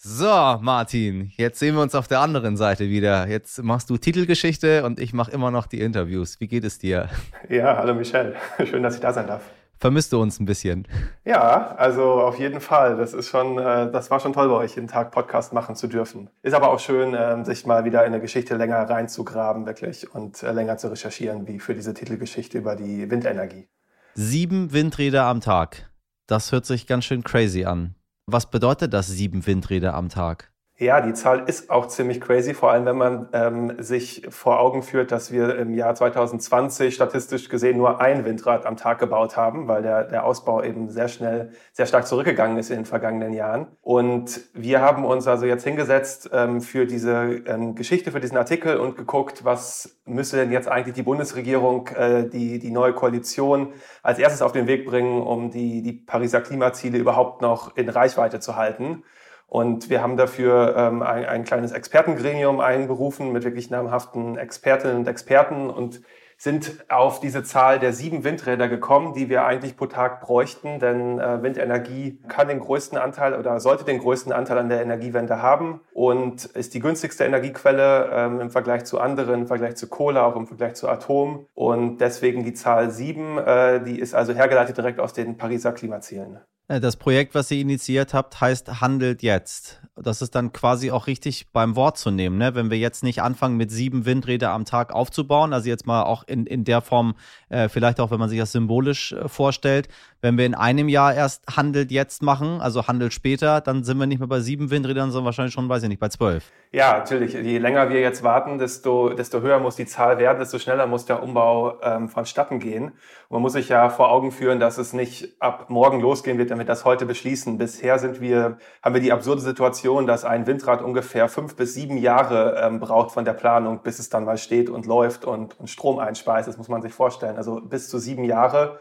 So, 0.07 0.59
Martin, 0.61 1.31
jetzt 1.35 1.57
sehen 1.57 1.73
wir 1.73 1.81
uns 1.81 1.95
auf 1.95 2.07
der 2.07 2.19
anderen 2.19 2.57
Seite 2.57 2.89
wieder. 2.89 3.27
Jetzt 3.27 3.63
machst 3.63 3.89
du 3.89 3.97
Titelgeschichte 3.97 4.85
und 4.85 4.99
ich 4.99 5.13
mache 5.13 5.31
immer 5.31 5.49
noch 5.49 5.65
die 5.65 5.81
Interviews. 5.81 6.39
Wie 6.39 6.47
geht 6.47 6.63
es 6.63 6.77
dir? 6.77 7.09
Ja, 7.49 7.75
hallo 7.75 7.95
Michelle. 7.95 8.35
Schön, 8.65 8.83
dass 8.83 8.93
ich 8.93 9.01
da 9.01 9.11
sein 9.11 9.25
darf. 9.25 9.41
Vermisst 9.79 10.13
du 10.13 10.21
uns 10.21 10.39
ein 10.39 10.45
bisschen? 10.45 10.87
Ja, 11.25 11.73
also 11.77 12.03
auf 12.21 12.37
jeden 12.37 12.61
Fall. 12.61 12.97
Das 12.97 13.15
ist 13.15 13.29
schon, 13.29 13.57
äh, 13.57 13.91
das 13.91 14.11
war 14.11 14.19
schon 14.19 14.33
toll 14.33 14.47
bei 14.47 14.53
euch, 14.53 14.75
jeden 14.75 14.87
Tag 14.87 15.09
Podcast 15.09 15.53
machen 15.53 15.75
zu 15.75 15.87
dürfen. 15.87 16.29
Ist 16.43 16.53
aber 16.53 16.69
auch 16.69 16.79
schön, 16.79 17.15
ähm, 17.17 17.43
sich 17.43 17.65
mal 17.65 17.83
wieder 17.83 18.05
in 18.05 18.13
eine 18.13 18.21
Geschichte 18.21 18.57
länger 18.57 18.87
reinzugraben, 18.87 19.65
wirklich, 19.65 20.13
und 20.13 20.43
äh, 20.43 20.51
länger 20.51 20.77
zu 20.77 20.89
recherchieren, 20.89 21.47
wie 21.47 21.57
für 21.57 21.73
diese 21.73 21.95
Titelgeschichte 21.95 22.59
über 22.59 22.75
die 22.75 23.09
Windenergie. 23.09 23.67
Sieben 24.13 24.71
Windräder 24.71 25.23
am 25.23 25.41
Tag. 25.41 25.89
Das 26.27 26.51
hört 26.51 26.67
sich 26.67 26.85
ganz 26.85 27.05
schön 27.05 27.23
crazy 27.23 27.65
an. 27.65 27.95
Was 28.27 28.49
bedeutet 28.49 28.91
das 28.91 29.05
sieben 29.05 29.45
Windräder 29.45 29.93
am 29.93 30.09
Tag? 30.09 30.51
Ja, 30.77 30.99
die 30.99 31.13
Zahl 31.13 31.47
ist 31.47 31.69
auch 31.69 31.87
ziemlich 31.87 32.19
crazy, 32.19 32.53
vor 32.53 32.69
allem 32.69 32.85
wenn 32.85 32.97
man 32.97 33.29
ähm, 33.31 33.81
sich 33.81 34.27
vor 34.29 34.59
Augen 34.59 34.83
führt, 34.83 35.09
dass 35.13 35.31
wir 35.31 35.57
im 35.57 35.73
Jahr 35.73 35.95
2020 35.95 36.93
statistisch 36.93 37.47
gesehen 37.47 37.77
nur 37.77 38.01
ein 38.01 38.25
Windrad 38.25 38.65
am 38.65 38.75
Tag 38.75 38.99
gebaut 38.99 39.37
haben, 39.37 39.69
weil 39.69 39.83
der, 39.83 40.03
der 40.03 40.25
Ausbau 40.25 40.61
eben 40.61 40.89
sehr 40.89 41.07
schnell, 41.07 41.53
sehr 41.71 41.85
stark 41.85 42.05
zurückgegangen 42.07 42.57
ist 42.57 42.71
in 42.71 42.79
den 42.79 42.85
vergangenen 42.85 43.31
Jahren. 43.31 43.67
Und 43.81 44.41
wir 44.53 44.81
haben 44.81 45.05
uns 45.05 45.27
also 45.27 45.45
jetzt 45.45 45.63
hingesetzt 45.63 46.29
ähm, 46.33 46.59
für 46.59 46.85
diese 46.85 47.41
ähm, 47.45 47.75
Geschichte, 47.75 48.11
für 48.11 48.19
diesen 48.19 48.35
Artikel 48.35 48.75
und 48.75 48.97
geguckt, 48.97 49.45
was 49.45 50.01
müsste 50.03 50.35
denn 50.35 50.51
jetzt 50.51 50.67
eigentlich 50.67 50.95
die 50.95 51.03
Bundesregierung, 51.03 51.87
äh, 51.95 52.27
die, 52.27 52.59
die 52.59 52.71
neue 52.71 52.91
Koalition 52.91 53.71
als 54.03 54.19
erstes 54.19 54.41
auf 54.41 54.51
den 54.51 54.67
Weg 54.67 54.85
bringen, 54.85 55.21
um 55.21 55.51
die, 55.51 55.81
die 55.81 55.93
Pariser 55.93 56.41
Klimaziele 56.41 56.97
überhaupt 56.97 57.41
noch 57.41 57.77
in 57.77 57.87
Reichweite 57.87 58.41
zu 58.41 58.57
halten. 58.57 59.05
Und 59.47 59.89
wir 59.89 60.01
haben 60.01 60.17
dafür 60.17 60.75
ähm, 60.75 61.01
ein, 61.01 61.25
ein 61.25 61.43
kleines 61.43 61.71
Expertengremium 61.71 62.59
einberufen 62.59 63.31
mit 63.31 63.43
wirklich 63.43 63.69
namhaften 63.69 64.37
Expertinnen 64.37 64.97
und 64.97 65.07
Experten 65.07 65.69
und 65.69 66.01
sind 66.37 66.85
auf 66.89 67.19
diese 67.19 67.43
Zahl 67.43 67.79
der 67.79 67.93
sieben 67.93 68.23
Windräder 68.23 68.67
gekommen, 68.67 69.13
die 69.13 69.29
wir 69.29 69.45
eigentlich 69.45 69.77
pro 69.77 69.85
Tag 69.85 70.21
bräuchten, 70.21 70.79
denn 70.79 71.19
äh, 71.19 71.41
Windenergie 71.41 72.19
kann 72.27 72.47
den 72.47 72.59
größten 72.59 72.97
Anteil 72.97 73.35
oder 73.39 73.59
sollte 73.59 73.85
den 73.85 73.99
größten 73.99 74.33
Anteil 74.33 74.57
an 74.57 74.69
der 74.69 74.81
Energiewende 74.81 75.41
haben 75.41 75.81
und 75.93 76.45
ist 76.45 76.73
die 76.73 76.79
günstigste 76.79 77.23
Energiequelle 77.23 78.09
ähm, 78.11 78.41
im 78.41 78.49
Vergleich 78.51 78.83
zu 78.83 78.99
anderen, 78.99 79.41
im 79.41 79.47
Vergleich 79.47 79.75
zu 79.77 79.87
Kohle, 79.87 80.23
auch 80.23 80.35
im 80.35 80.47
Vergleich 80.47 80.75
zu 80.75 80.89
Atom 80.89 81.47
und 81.53 81.99
deswegen 81.99 82.43
die 82.43 82.53
Zahl 82.53 82.91
sieben, 82.91 83.37
äh, 83.37 83.81
die 83.81 83.99
ist 83.99 84.13
also 84.13 84.33
hergeleitet 84.33 84.77
direkt 84.77 84.99
aus 84.99 85.13
den 85.13 85.37
Pariser 85.37 85.71
Klimazielen. 85.71 86.39
Äh, 86.67 86.79
das 86.79 86.97
Projekt, 86.97 87.35
was 87.35 87.51
ihr 87.51 87.59
initiiert 87.59 88.13
habt, 88.13 88.41
heißt 88.41 88.81
Handelt 88.81 89.21
jetzt. 89.21 89.81
Das 89.95 90.21
ist 90.21 90.35
dann 90.35 90.51
quasi 90.51 90.91
auch 90.91 91.07
richtig 91.07 91.51
beim 91.53 91.75
Wort 91.75 91.97
zu 91.97 92.11
nehmen, 92.11 92.37
ne? 92.37 92.53
wenn 92.53 92.69
wir 92.69 92.77
jetzt 92.77 93.03
nicht 93.03 93.21
anfangen, 93.21 93.55
mit 93.55 93.71
sieben 93.71 94.05
Windräder 94.05 94.51
am 94.51 94.65
Tag 94.65 94.93
aufzubauen, 94.93 95.53
also 95.53 95.69
jetzt 95.69 95.87
mal 95.87 96.03
auch 96.03 96.23
in, 96.27 96.45
in 96.45 96.65
der 96.65 96.81
Form, 96.81 97.15
äh, 97.49 97.69
vielleicht 97.69 98.01
auch, 98.01 98.11
wenn 98.11 98.19
man 98.19 98.27
sich 98.27 98.39
das 98.39 98.51
symbolisch 98.51 99.13
äh, 99.13 99.29
vorstellt, 99.29 99.87
wenn 100.25 100.37
wir 100.37 100.45
in 100.45 100.55
einem 100.55 100.89
Jahr 100.89 101.13
erst 101.13 101.43
Handelt 101.55 101.91
jetzt 101.91 102.23
machen, 102.23 102.59
also 102.59 102.87
Handelt 102.87 103.13
später, 103.13 103.61
dann 103.61 103.83
sind 103.83 103.97
wir 103.99 104.07
nicht 104.07 104.19
mehr 104.19 104.27
bei 104.27 104.39
sieben 104.39 104.71
Windrädern, 104.71 105.11
sondern 105.11 105.25
wahrscheinlich 105.25 105.53
schon, 105.53 105.69
weiß 105.69 105.83
ich 105.83 105.89
nicht, 105.89 105.99
bei 105.99 106.09
zwölf. 106.09 106.51
Ja, 106.71 106.97
natürlich. 106.97 107.33
Je 107.33 107.59
länger 107.59 107.89
wir 107.89 108.01
jetzt 108.01 108.23
warten, 108.23 108.57
desto, 108.57 109.09
desto 109.13 109.41
höher 109.41 109.59
muss 109.59 109.75
die 109.75 109.85
Zahl 109.85 110.17
werden, 110.17 110.39
desto 110.39 110.57
schneller 110.57 110.87
muss 110.87 111.05
der 111.05 111.21
Umbau 111.21 111.79
ähm, 111.81 112.09
vonstatten 112.09 112.59
gehen. 112.59 112.93
Man 113.29 113.41
muss 113.41 113.53
sich 113.53 113.69
ja 113.69 113.89
vor 113.89 114.11
Augen 114.11 114.31
führen, 114.31 114.59
dass 114.59 114.77
es 114.77 114.93
nicht 114.93 115.39
ab 115.39 115.69
morgen 115.69 116.01
losgehen 116.01 116.37
wird, 116.37 116.51
wenn 116.55 116.59
wir 116.59 116.65
das 116.65 116.85
heute 116.85 117.05
beschließen. 117.05 117.57
Bisher 117.57 117.99
sind 117.99 118.21
wir, 118.21 118.57
haben 118.81 118.95
wir 118.95 119.01
die 119.01 119.11
absurde 119.11 119.41
Situation, 119.41 120.07
dass 120.07 120.23
ein 120.23 120.47
Windrad 120.47 120.81
ungefähr 120.81 121.27
fünf 121.27 121.57
bis 121.57 121.73
sieben 121.73 121.97
Jahre 121.97 122.61
ähm, 122.63 122.79
braucht 122.79 123.11
von 123.11 123.25
der 123.25 123.33
Planung, 123.33 123.81
bis 123.83 123.99
es 123.99 124.07
dann 124.07 124.23
mal 124.23 124.37
steht 124.37 124.69
und 124.69 124.85
läuft 124.85 125.25
und, 125.25 125.59
und 125.59 125.69
Strom 125.69 125.99
einspeist. 125.99 126.47
Das 126.47 126.57
muss 126.57 126.69
man 126.69 126.81
sich 126.81 126.93
vorstellen. 126.93 127.35
Also 127.35 127.59
bis 127.59 127.89
zu 127.89 127.99
sieben 127.99 128.23
Jahre 128.23 128.79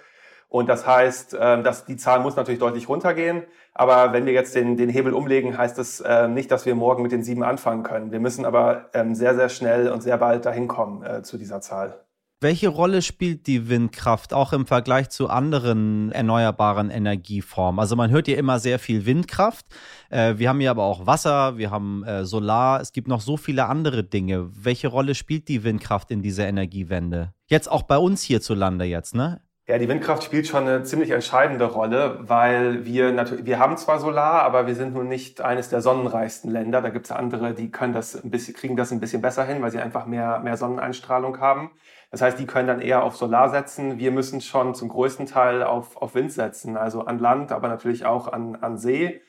und 0.48 0.68
das 0.68 0.86
heißt, 0.86 1.36
ähm, 1.40 1.64
dass 1.64 1.84
die 1.84 1.96
Zahl 1.96 2.20
muss 2.20 2.36
natürlich 2.36 2.60
deutlich 2.60 2.88
runtergehen. 2.88 3.42
Aber 3.72 4.12
wenn 4.12 4.24
wir 4.24 4.32
jetzt 4.32 4.54
den, 4.54 4.76
den 4.76 4.88
Hebel 4.88 5.12
umlegen, 5.12 5.58
heißt 5.58 5.76
das 5.76 6.00
äh, 6.00 6.28
nicht, 6.28 6.52
dass 6.52 6.64
wir 6.64 6.76
morgen 6.76 7.02
mit 7.02 7.10
den 7.10 7.24
sieben 7.24 7.42
anfangen 7.42 7.82
können. 7.82 8.12
Wir 8.12 8.20
müssen 8.20 8.44
aber 8.44 8.88
ähm, 8.94 9.16
sehr, 9.16 9.34
sehr 9.34 9.48
schnell 9.48 9.90
und 9.90 10.00
sehr 10.00 10.16
bald 10.16 10.46
dahin 10.46 10.68
kommen 10.68 11.04
äh, 11.04 11.22
zu 11.24 11.38
dieser 11.38 11.60
Zahl. 11.60 12.03
Welche 12.44 12.68
Rolle 12.68 13.00
spielt 13.00 13.46
die 13.46 13.70
Windkraft 13.70 14.34
auch 14.34 14.52
im 14.52 14.66
Vergleich 14.66 15.08
zu 15.08 15.30
anderen 15.30 16.12
erneuerbaren 16.12 16.90
Energieformen? 16.90 17.80
Also 17.80 17.96
man 17.96 18.10
hört 18.10 18.28
ja 18.28 18.36
immer 18.36 18.58
sehr 18.58 18.78
viel 18.78 19.06
Windkraft. 19.06 19.64
Äh, 20.10 20.34
wir 20.36 20.50
haben 20.50 20.60
ja 20.60 20.70
aber 20.70 20.84
auch 20.84 21.06
Wasser, 21.06 21.56
wir 21.56 21.70
haben 21.70 22.04
Solar. 22.26 22.82
Es 22.82 22.92
gibt 22.92 23.08
noch 23.08 23.22
so 23.22 23.38
viele 23.38 23.64
andere 23.64 24.04
Dinge. 24.04 24.50
Welche 24.52 24.88
Rolle 24.88 25.14
spielt 25.14 25.48
die 25.48 25.64
Windkraft 25.64 26.10
in 26.10 26.20
dieser 26.20 26.46
Energiewende? 26.46 27.32
Jetzt 27.46 27.66
auch 27.66 27.84
bei 27.84 27.96
uns 27.96 28.20
hierzulande 28.20 28.84
jetzt, 28.84 29.14
ne? 29.14 29.40
Ja, 29.66 29.78
die 29.78 29.88
Windkraft 29.88 30.22
spielt 30.22 30.46
schon 30.46 30.68
eine 30.68 30.82
ziemlich 30.82 31.08
entscheidende 31.08 31.64
Rolle, 31.64 32.18
weil 32.20 32.84
wir 32.84 33.12
natürlich, 33.12 33.46
wir 33.46 33.58
haben 33.58 33.78
zwar 33.78 33.98
Solar, 33.98 34.42
aber 34.42 34.66
wir 34.66 34.74
sind 34.74 34.92
nun 34.92 35.08
nicht 35.08 35.40
eines 35.40 35.70
der 35.70 35.80
sonnenreichsten 35.80 36.50
Länder. 36.50 36.82
Da 36.82 36.90
gibt 36.90 37.06
es 37.06 37.12
andere, 37.12 37.54
die 37.54 37.70
können 37.70 37.94
das 37.94 38.22
ein 38.22 38.30
bisschen, 38.30 38.52
kriegen 38.52 38.76
das 38.76 38.92
ein 38.92 39.00
bisschen 39.00 39.22
besser 39.22 39.46
hin, 39.46 39.62
weil 39.62 39.70
sie 39.70 39.78
einfach 39.78 40.04
mehr, 40.04 40.40
mehr 40.40 40.58
Sonneneinstrahlung 40.58 41.40
haben. 41.40 41.70
Das 42.14 42.22
heißt, 42.22 42.38
die 42.38 42.46
können 42.46 42.68
dann 42.68 42.80
eher 42.80 43.02
auf 43.02 43.16
Solar 43.16 43.48
setzen. 43.48 43.98
Wir 43.98 44.12
müssen 44.12 44.40
schon 44.40 44.76
zum 44.76 44.88
größten 44.88 45.26
Teil 45.26 45.64
auf, 45.64 45.96
auf 45.96 46.14
Wind 46.14 46.30
setzen, 46.30 46.76
also 46.76 47.06
an 47.06 47.18
Land, 47.18 47.50
aber 47.50 47.66
natürlich 47.66 48.06
auch 48.06 48.32
an, 48.32 48.54
an 48.54 48.78
See. 48.78 49.20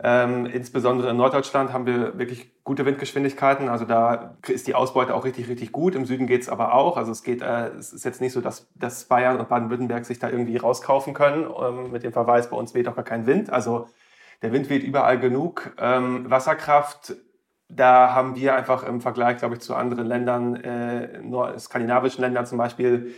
Ähm, 0.00 0.46
insbesondere 0.46 1.10
in 1.10 1.16
Norddeutschland 1.16 1.72
haben 1.72 1.86
wir 1.86 2.20
wirklich 2.20 2.52
gute 2.62 2.86
Windgeschwindigkeiten. 2.86 3.68
Also 3.68 3.84
da 3.84 4.36
ist 4.46 4.68
die 4.68 4.76
Ausbeute 4.76 5.12
auch 5.16 5.24
richtig, 5.24 5.48
richtig 5.48 5.72
gut. 5.72 5.96
Im 5.96 6.04
Süden 6.04 6.28
geht 6.28 6.42
es 6.42 6.48
aber 6.48 6.72
auch. 6.72 6.96
Also 6.96 7.10
es 7.10 7.24
geht, 7.24 7.42
äh, 7.42 7.70
es 7.70 7.92
ist 7.92 8.04
jetzt 8.04 8.20
nicht 8.20 8.32
so, 8.32 8.40
dass, 8.40 8.70
dass 8.76 9.06
Bayern 9.06 9.40
und 9.40 9.48
Baden-Württemberg 9.48 10.04
sich 10.04 10.20
da 10.20 10.30
irgendwie 10.30 10.56
rauskaufen 10.56 11.14
können 11.14 11.50
ähm, 11.60 11.90
mit 11.90 12.04
dem 12.04 12.12
Verweis, 12.12 12.48
bei 12.48 12.56
uns 12.56 12.74
weht 12.74 12.86
auch 12.86 12.94
gar 12.94 13.04
kein 13.04 13.26
Wind. 13.26 13.50
Also 13.50 13.88
der 14.42 14.52
Wind 14.52 14.70
weht 14.70 14.84
überall 14.84 15.18
genug. 15.18 15.74
Ähm, 15.78 16.30
Wasserkraft, 16.30 17.16
da 17.70 18.14
haben 18.14 18.36
wir 18.36 18.54
einfach 18.54 18.82
im 18.82 19.00
Vergleich, 19.00 19.38
glaube 19.38 19.54
ich, 19.54 19.60
zu 19.60 19.74
anderen 19.74 20.06
Ländern, 20.06 20.56
äh, 20.56 21.58
skandinavischen 21.58 22.22
Ländern 22.22 22.46
zum 22.46 22.58
Beispiel, 22.58 23.12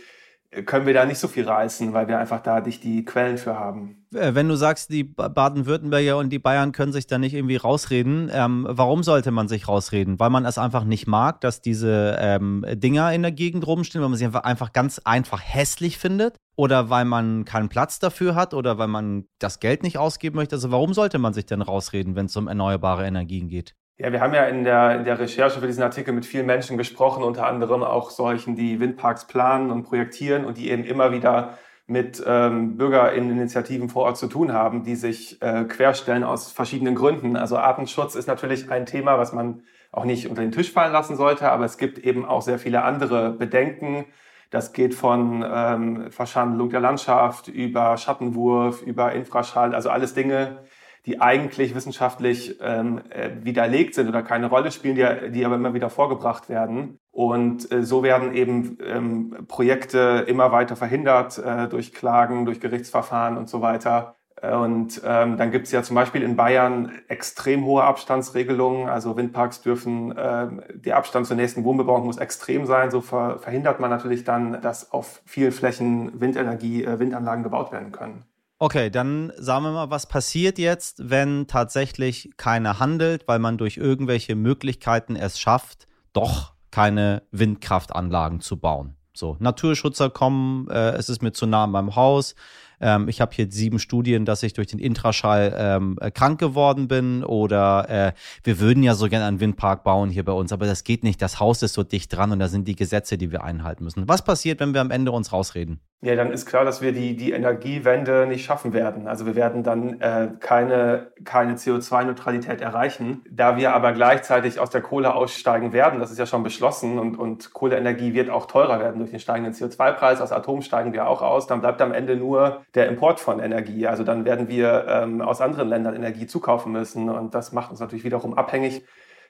können 0.65 0.85
wir 0.85 0.93
da 0.93 1.05
nicht 1.05 1.17
so 1.17 1.27
viel 1.27 1.47
reißen, 1.47 1.93
weil 1.93 2.07
wir 2.07 2.19
einfach 2.19 2.41
da 2.41 2.59
nicht 2.59 2.83
die 2.83 3.03
Quellen 3.05 3.37
für 3.37 3.57
haben. 3.57 4.05
Äh, 4.13 4.35
wenn 4.35 4.47
du 4.47 4.55
sagst, 4.55 4.91
die 4.91 5.03
Baden-Württemberger 5.03 6.17
und 6.17 6.29
die 6.29 6.39
Bayern 6.39 6.71
können 6.71 6.93
sich 6.93 7.07
da 7.07 7.17
nicht 7.17 7.33
irgendwie 7.33 7.55
rausreden, 7.55 8.29
ähm, 8.31 8.67
warum 8.69 9.03
sollte 9.03 9.31
man 9.31 9.47
sich 9.47 9.67
rausreden? 9.67 10.19
Weil 10.19 10.29
man 10.29 10.45
es 10.45 10.57
einfach 10.57 10.83
nicht 10.83 11.07
mag, 11.07 11.41
dass 11.41 11.61
diese 11.61 12.17
ähm, 12.19 12.63
Dinger 12.73 13.11
in 13.13 13.23
der 13.23 13.31
Gegend 13.31 13.65
rumstehen, 13.65 14.01
weil 14.01 14.09
man 14.09 14.17
sie 14.17 14.25
einfach, 14.25 14.43
einfach 14.43 14.73
ganz 14.73 14.99
einfach 15.03 15.41
hässlich 15.43 15.97
findet? 15.97 16.37
Oder 16.55 16.91
weil 16.91 17.05
man 17.05 17.45
keinen 17.45 17.69
Platz 17.69 17.97
dafür 17.97 18.35
hat 18.35 18.53
oder 18.53 18.77
weil 18.77 18.87
man 18.87 19.25
das 19.39 19.59
Geld 19.59 19.81
nicht 19.81 19.97
ausgeben 19.97 20.35
möchte? 20.35 20.55
Also 20.55 20.71
warum 20.71 20.93
sollte 20.93 21.17
man 21.17 21.33
sich 21.33 21.47
denn 21.47 21.63
rausreden, 21.63 22.15
wenn 22.15 22.27
es 22.27 22.37
um 22.37 22.47
erneuerbare 22.47 23.07
Energien 23.07 23.47
geht? 23.47 23.73
Ja, 23.97 24.11
wir 24.11 24.21
haben 24.21 24.33
ja 24.33 24.45
in 24.45 24.63
der, 24.63 24.95
in 24.95 25.03
der 25.03 25.19
Recherche 25.19 25.59
für 25.59 25.67
diesen 25.67 25.83
Artikel 25.83 26.13
mit 26.13 26.25
vielen 26.25 26.47
Menschen 26.47 26.77
gesprochen, 26.77 27.23
unter 27.23 27.45
anderem 27.45 27.83
auch 27.83 28.09
solchen, 28.09 28.55
die 28.55 28.79
Windparks 28.79 29.27
planen 29.27 29.69
und 29.69 29.83
projektieren 29.83 30.45
und 30.45 30.57
die 30.57 30.71
eben 30.71 30.83
immer 30.83 31.11
wieder 31.11 31.57
mit 31.85 32.23
ähm, 32.25 32.77
Bürgerinitiativen 32.77 33.89
vor 33.89 34.05
Ort 34.05 34.17
zu 34.17 34.27
tun 34.27 34.51
haben, 34.51 34.83
die 34.83 34.95
sich 34.95 35.39
äh, 35.43 35.65
querstellen 35.65 36.23
aus 36.23 36.51
verschiedenen 36.51 36.95
Gründen. 36.95 37.35
Also 37.35 37.57
Artenschutz 37.57 38.15
ist 38.15 38.27
natürlich 38.27 38.71
ein 38.71 38.87
Thema, 38.87 39.19
was 39.19 39.31
man 39.31 39.61
auch 39.91 40.05
nicht 40.05 40.27
unter 40.27 40.41
den 40.41 40.51
Tisch 40.51 40.71
fallen 40.71 40.91
lassen 40.91 41.15
sollte, 41.15 41.51
aber 41.51 41.65
es 41.65 41.77
gibt 41.77 41.99
eben 41.99 42.25
auch 42.25 42.41
sehr 42.41 42.57
viele 42.57 42.83
andere 42.83 43.31
Bedenken. 43.31 44.05
Das 44.49 44.73
geht 44.73 44.95
von 44.95 45.45
ähm, 45.47 46.11
Verschandelung 46.11 46.69
der 46.69 46.79
Landschaft 46.79 47.47
über 47.47 47.97
Schattenwurf, 47.97 48.81
über 48.81 49.11
Infraschall, 49.11 49.75
also 49.75 49.89
alles 49.89 50.15
Dinge, 50.15 50.63
die 51.05 51.19
eigentlich 51.19 51.75
wissenschaftlich 51.75 52.59
ähm, 52.61 53.01
äh, 53.09 53.31
widerlegt 53.41 53.93
sind 53.93 54.07
oder 54.07 54.23
keine 54.23 54.47
Rolle 54.47 54.71
spielen, 54.71 54.95
die, 54.95 55.31
die 55.31 55.45
aber 55.45 55.55
immer 55.55 55.73
wieder 55.73 55.89
vorgebracht 55.89 56.47
werden. 56.49 56.99
Und 57.11 57.71
äh, 57.71 57.83
so 57.83 58.03
werden 58.03 58.33
eben 58.33 58.77
ähm, 58.85 59.45
Projekte 59.47 60.23
immer 60.27 60.51
weiter 60.51 60.75
verhindert 60.75 61.37
äh, 61.37 61.67
durch 61.67 61.93
Klagen, 61.93 62.45
durch 62.45 62.61
Gerichtsverfahren 62.61 63.37
und 63.37 63.49
so 63.49 63.61
weiter. 63.61 64.15
Und 64.41 65.01
ähm, 65.05 65.37
dann 65.37 65.51
gibt 65.51 65.67
es 65.67 65.71
ja 65.71 65.83
zum 65.83 65.95
Beispiel 65.95 66.21
in 66.21 66.35
Bayern 66.35 66.91
extrem 67.07 67.63
hohe 67.63 67.83
Abstandsregelungen. 67.83 68.89
Also 68.89 69.15
Windparks 69.15 69.61
dürfen, 69.61 70.17
äh, 70.17 70.47
der 70.73 70.97
Abstand 70.97 71.27
zur 71.27 71.37
nächsten 71.37 71.63
Wohnbebauung 71.63 72.05
muss 72.05 72.17
extrem 72.17 72.65
sein. 72.65 72.91
So 72.91 72.99
ver 72.99 73.39
verhindert 73.39 73.79
man 73.79 73.89
natürlich 73.89 74.25
dann, 74.25 74.61
dass 74.61 74.91
auf 74.91 75.21
vielen 75.25 75.53
Flächen 75.53 76.19
Windenergie, 76.19 76.83
äh, 76.83 76.99
Windanlagen 76.99 77.43
gebaut 77.43 77.71
werden 77.71 77.93
können. 77.93 78.25
Okay, 78.63 78.89
dann 78.89 79.33
sagen 79.35 79.65
wir 79.65 79.71
mal, 79.73 79.89
was 79.89 80.07
passiert 80.07 80.57
jetzt, 80.57 81.09
wenn 81.09 81.47
tatsächlich 81.47 82.29
keiner 82.37 82.79
handelt, 82.79 83.27
weil 83.27 83.37
man 83.37 83.57
durch 83.57 83.75
irgendwelche 83.75 84.35
Möglichkeiten 84.35 85.17
es 85.17 85.37
schafft, 85.37 85.85
doch 86.13 86.53
keine 86.71 87.23
Windkraftanlagen 87.31 88.39
zu 88.39 88.55
bauen. 88.55 88.95
So, 89.13 89.35
Naturschützer 89.41 90.09
kommen, 90.09 90.69
äh, 90.69 90.91
es 90.91 91.09
ist 91.09 91.21
mir 91.21 91.33
zu 91.33 91.45
nah 91.45 91.65
an 91.65 91.71
meinem 91.71 91.97
Haus, 91.97 92.35
ähm, 92.83 93.07
ich 93.07 93.21
habe 93.21 93.33
hier 93.33 93.47
sieben 93.49 93.79
Studien, 93.79 94.25
dass 94.25 94.43
ich 94.43 94.53
durch 94.53 94.67
den 94.67 94.79
Intraschall 94.79 95.55
ähm, 95.57 95.97
äh, 96.01 96.11
krank 96.11 96.39
geworden 96.39 96.87
bin 96.87 97.23
oder 97.23 97.89
äh, 97.89 98.11
wir 98.43 98.59
würden 98.59 98.83
ja 98.83 98.93
so 98.93 99.07
gerne 99.07 99.25
einen 99.25 99.39
Windpark 99.39 99.83
bauen 99.83 100.09
hier 100.09 100.25
bei 100.25 100.33
uns, 100.33 100.51
aber 100.51 100.65
das 100.65 100.83
geht 100.83 101.03
nicht. 101.03 101.21
Das 101.21 101.39
Haus 101.39 101.63
ist 101.63 101.73
so 101.73 101.83
dicht 101.83 102.15
dran 102.15 102.31
und 102.31 102.39
da 102.39 102.49
sind 102.49 102.67
die 102.67 102.75
Gesetze, 102.75 103.17
die 103.17 103.31
wir 103.31 103.43
einhalten 103.43 103.83
müssen. 103.85 104.07
Was 104.07 104.23
passiert, 104.23 104.59
wenn 104.59 104.73
wir 104.73 104.81
am 104.81 104.91
Ende 104.91 105.11
uns 105.11 105.31
rausreden? 105.31 105.79
Ja, 106.03 106.15
dann 106.15 106.33
ist 106.33 106.45
klar, 106.45 106.65
dass 106.65 106.81
wir 106.81 106.91
die, 106.91 107.15
die 107.15 107.31
Energiewende 107.31 108.27
nicht 108.27 108.43
schaffen 108.43 108.73
werden. 108.73 109.07
Also 109.07 109.25
wir 109.25 109.35
werden 109.35 109.63
dann 109.63 110.01
äh, 110.01 110.31
keine, 110.41 111.13
keine 111.23 111.53
CO2-Neutralität 111.53 112.59
erreichen. 112.59 113.23
Da 113.31 113.55
wir 113.55 113.73
aber 113.73 113.93
gleichzeitig 113.93 114.59
aus 114.59 114.69
der 114.69 114.81
Kohle 114.81 115.15
aussteigen 115.15 115.71
werden, 115.71 116.01
das 116.01 116.11
ist 116.11 116.17
ja 116.17 116.25
schon 116.25 116.43
beschlossen 116.43 116.99
und, 116.99 117.17
und 117.17 117.53
Kohleenergie 117.53 118.13
wird 118.13 118.29
auch 118.29 118.47
teurer 118.47 118.81
werden 118.81 118.99
durch 118.99 119.11
den 119.11 119.21
steigenden 119.21 119.53
CO2-Preis. 119.53 120.19
Aus 120.19 120.33
Atom 120.33 120.61
steigen 120.61 120.91
wir 120.91 121.07
auch 121.07 121.21
aus. 121.21 121.47
Dann 121.47 121.61
bleibt 121.61 121.81
am 121.81 121.93
Ende 121.93 122.17
nur 122.17 122.63
der 122.75 122.87
Import 122.87 123.19
von 123.19 123.39
Energie. 123.39 123.87
Also 123.87 124.03
dann 124.03 124.25
werden 124.25 124.47
wir 124.47 124.85
ähm, 124.87 125.21
aus 125.21 125.41
anderen 125.41 125.69
Ländern 125.69 125.95
Energie 125.95 126.25
zukaufen 126.25 126.71
müssen 126.71 127.09
und 127.09 127.35
das 127.35 127.51
macht 127.51 127.71
uns 127.71 127.79
natürlich 127.79 128.03
wiederum 128.03 128.33
abhängig, 128.33 128.83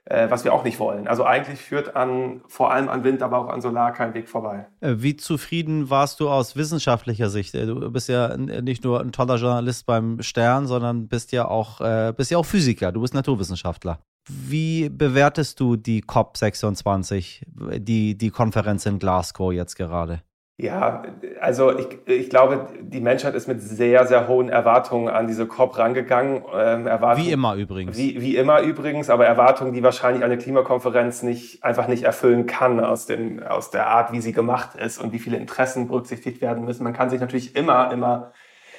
äh, 0.05 0.29
was 0.29 0.43
wir 0.45 0.53
auch 0.53 0.63
nicht 0.63 0.79
wollen. 0.79 1.07
Also 1.07 1.25
eigentlich 1.25 1.59
führt 1.59 1.95
an 1.95 2.41
vor 2.47 2.71
allem 2.71 2.87
an 2.87 3.03
Wind, 3.03 3.21
aber 3.21 3.39
auch 3.39 3.49
an 3.49 3.61
Solar 3.61 3.91
kein 3.91 4.13
Weg 4.13 4.29
vorbei. 4.29 4.67
Äh, 4.79 4.95
wie 4.97 5.17
zufrieden 5.17 5.89
warst 5.89 6.19
du 6.19 6.29
aus 6.29 6.55
wissenschaftlicher 6.55 7.29
Sicht? 7.29 7.53
Äh, 7.53 7.65
du 7.65 7.91
bist 7.91 8.07
ja 8.07 8.37
nicht 8.37 8.83
nur 8.83 9.01
ein 9.01 9.11
toller 9.11 9.35
Journalist 9.35 9.85
beim 9.85 10.21
Stern, 10.21 10.67
sondern 10.67 11.07
bist 11.07 11.33
ja 11.33 11.47
auch 11.47 11.81
äh, 11.81 12.13
bist 12.15 12.31
ja 12.31 12.37
auch 12.37 12.45
Physiker. 12.45 12.91
Du 12.91 13.01
bist 13.01 13.13
Naturwissenschaftler. 13.13 13.99
Wie 14.29 14.87
bewertest 14.87 15.59
du 15.59 15.75
die 15.75 15.99
COP 15.99 16.37
26, 16.37 17.43
die, 17.77 18.17
die 18.17 18.29
Konferenz 18.29 18.85
in 18.85 18.97
Glasgow 18.97 19.51
jetzt 19.51 19.75
gerade? 19.75 20.21
Ja, 20.55 21.01
also 21.41 21.77
ich, 21.77 21.87
ich 22.05 22.29
glaube, 22.29 22.67
die 22.79 23.01
Menschheit 23.01 23.33
ist 23.33 23.47
mit 23.47 23.59
sehr, 23.59 24.05
sehr 24.05 24.27
hohen 24.27 24.49
Erwartungen 24.49 25.07
an 25.07 25.25
diese 25.25 25.47
COP 25.47 25.79
rangegangen. 25.79 26.43
Ähm, 26.53 26.85
wie 26.85 27.31
immer 27.31 27.55
übrigens. 27.55 27.97
Wie, 27.97 28.21
wie 28.21 28.37
immer 28.37 28.61
übrigens, 28.61 29.09
aber 29.09 29.25
Erwartungen, 29.25 29.73
die 29.73 29.81
wahrscheinlich 29.81 30.23
eine 30.23 30.37
Klimakonferenz 30.37 31.23
nicht, 31.23 31.63
einfach 31.63 31.87
nicht 31.87 32.03
erfüllen 32.03 32.45
kann 32.45 32.79
aus, 32.79 33.07
dem, 33.07 33.41
aus 33.41 33.71
der 33.71 33.87
Art, 33.87 34.11
wie 34.11 34.21
sie 34.21 34.31
gemacht 34.31 34.75
ist 34.75 34.99
und 34.99 35.11
wie 35.11 35.19
viele 35.19 35.37
Interessen 35.37 35.87
berücksichtigt 35.87 36.39
werden 36.39 36.65
müssen. 36.65 36.83
Man 36.83 36.93
kann 36.93 37.09
sich 37.09 37.19
natürlich 37.19 37.55
immer, 37.55 37.91
immer 37.91 38.31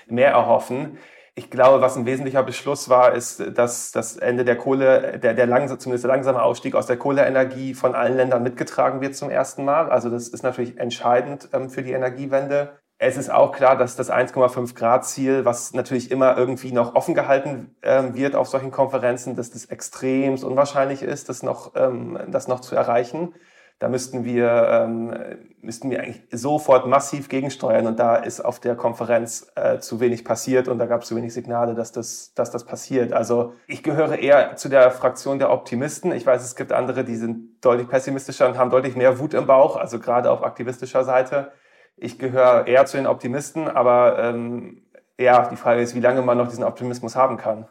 mehr 0.06 0.30
erhoffen. 0.30 0.98
Ich 1.36 1.50
glaube, 1.50 1.80
was 1.80 1.96
ein 1.96 2.06
wesentlicher 2.06 2.44
Beschluss 2.44 2.88
war, 2.88 3.12
ist, 3.12 3.42
dass 3.58 3.90
das 3.90 4.16
Ende 4.16 4.44
der 4.44 4.56
Kohle, 4.56 5.18
der, 5.18 5.34
der 5.34 5.46
langsam, 5.46 5.80
zumindest 5.80 6.04
der 6.04 6.12
langsame 6.12 6.40
Ausstieg 6.40 6.76
aus 6.76 6.86
der 6.86 6.96
Kohleenergie 6.96 7.74
von 7.74 7.96
allen 7.96 8.16
Ländern 8.16 8.44
mitgetragen 8.44 9.00
wird 9.00 9.16
zum 9.16 9.30
ersten 9.30 9.64
Mal. 9.64 9.90
Also 9.90 10.10
das 10.10 10.28
ist 10.28 10.44
natürlich 10.44 10.78
entscheidend 10.78 11.48
ähm, 11.52 11.70
für 11.70 11.82
die 11.82 11.90
Energiewende. 11.90 12.78
Es 12.98 13.16
ist 13.16 13.30
auch 13.30 13.50
klar, 13.50 13.76
dass 13.76 13.96
das 13.96 14.12
1,5 14.12 14.76
Grad 14.76 15.04
Ziel, 15.06 15.44
was 15.44 15.74
natürlich 15.74 16.12
immer 16.12 16.38
irgendwie 16.38 16.70
noch 16.70 16.94
offen 16.94 17.14
gehalten 17.14 17.74
ähm, 17.82 18.14
wird 18.14 18.36
auf 18.36 18.46
solchen 18.46 18.70
Konferenzen, 18.70 19.34
dass 19.34 19.50
das 19.50 19.64
extremst 19.64 20.44
unwahrscheinlich 20.44 21.02
ist, 21.02 21.28
das 21.28 21.42
noch, 21.42 21.72
ähm, 21.74 22.16
das 22.28 22.46
noch 22.46 22.60
zu 22.60 22.76
erreichen. 22.76 23.34
Da 23.80 23.88
müssten 23.88 24.24
wir, 24.24 24.68
ähm, 24.70 25.14
müssten 25.60 25.90
wir 25.90 26.00
eigentlich 26.00 26.22
sofort 26.30 26.86
massiv 26.86 27.28
gegensteuern 27.28 27.86
und 27.86 27.98
da 27.98 28.16
ist 28.16 28.40
auf 28.40 28.60
der 28.60 28.76
Konferenz 28.76 29.50
äh, 29.56 29.78
zu 29.78 29.98
wenig 29.98 30.24
passiert 30.24 30.68
und 30.68 30.78
da 30.78 30.86
gab 30.86 31.02
es 31.02 31.08
zu 31.08 31.16
wenig 31.16 31.34
Signale, 31.34 31.74
dass 31.74 31.90
das, 31.90 32.32
dass 32.34 32.50
das 32.50 32.64
passiert. 32.64 33.12
Also 33.12 33.54
ich 33.66 33.82
gehöre 33.82 34.16
eher 34.16 34.54
zu 34.56 34.68
der 34.68 34.90
Fraktion 34.92 35.40
der 35.40 35.50
Optimisten. 35.50 36.12
Ich 36.12 36.24
weiß, 36.24 36.42
es 36.44 36.54
gibt 36.54 36.72
andere, 36.72 37.04
die 37.04 37.16
sind 37.16 37.64
deutlich 37.64 37.88
pessimistischer 37.88 38.48
und 38.48 38.58
haben 38.58 38.70
deutlich 38.70 38.94
mehr 38.94 39.18
Wut 39.18 39.34
im 39.34 39.46
Bauch, 39.46 39.76
also 39.76 39.98
gerade 39.98 40.30
auf 40.30 40.44
aktivistischer 40.44 41.02
Seite. 41.04 41.50
Ich 41.96 42.18
gehöre 42.18 42.66
eher 42.66 42.86
zu 42.86 42.96
den 42.96 43.06
Optimisten, 43.06 43.68
aber 43.68 44.18
ähm, 44.18 44.86
ja, 45.18 45.48
die 45.48 45.56
Frage 45.56 45.80
ist, 45.80 45.94
wie 45.94 46.00
lange 46.00 46.22
man 46.22 46.38
noch 46.38 46.48
diesen 46.48 46.64
Optimismus 46.64 47.16
haben 47.16 47.36
kann. 47.36 47.68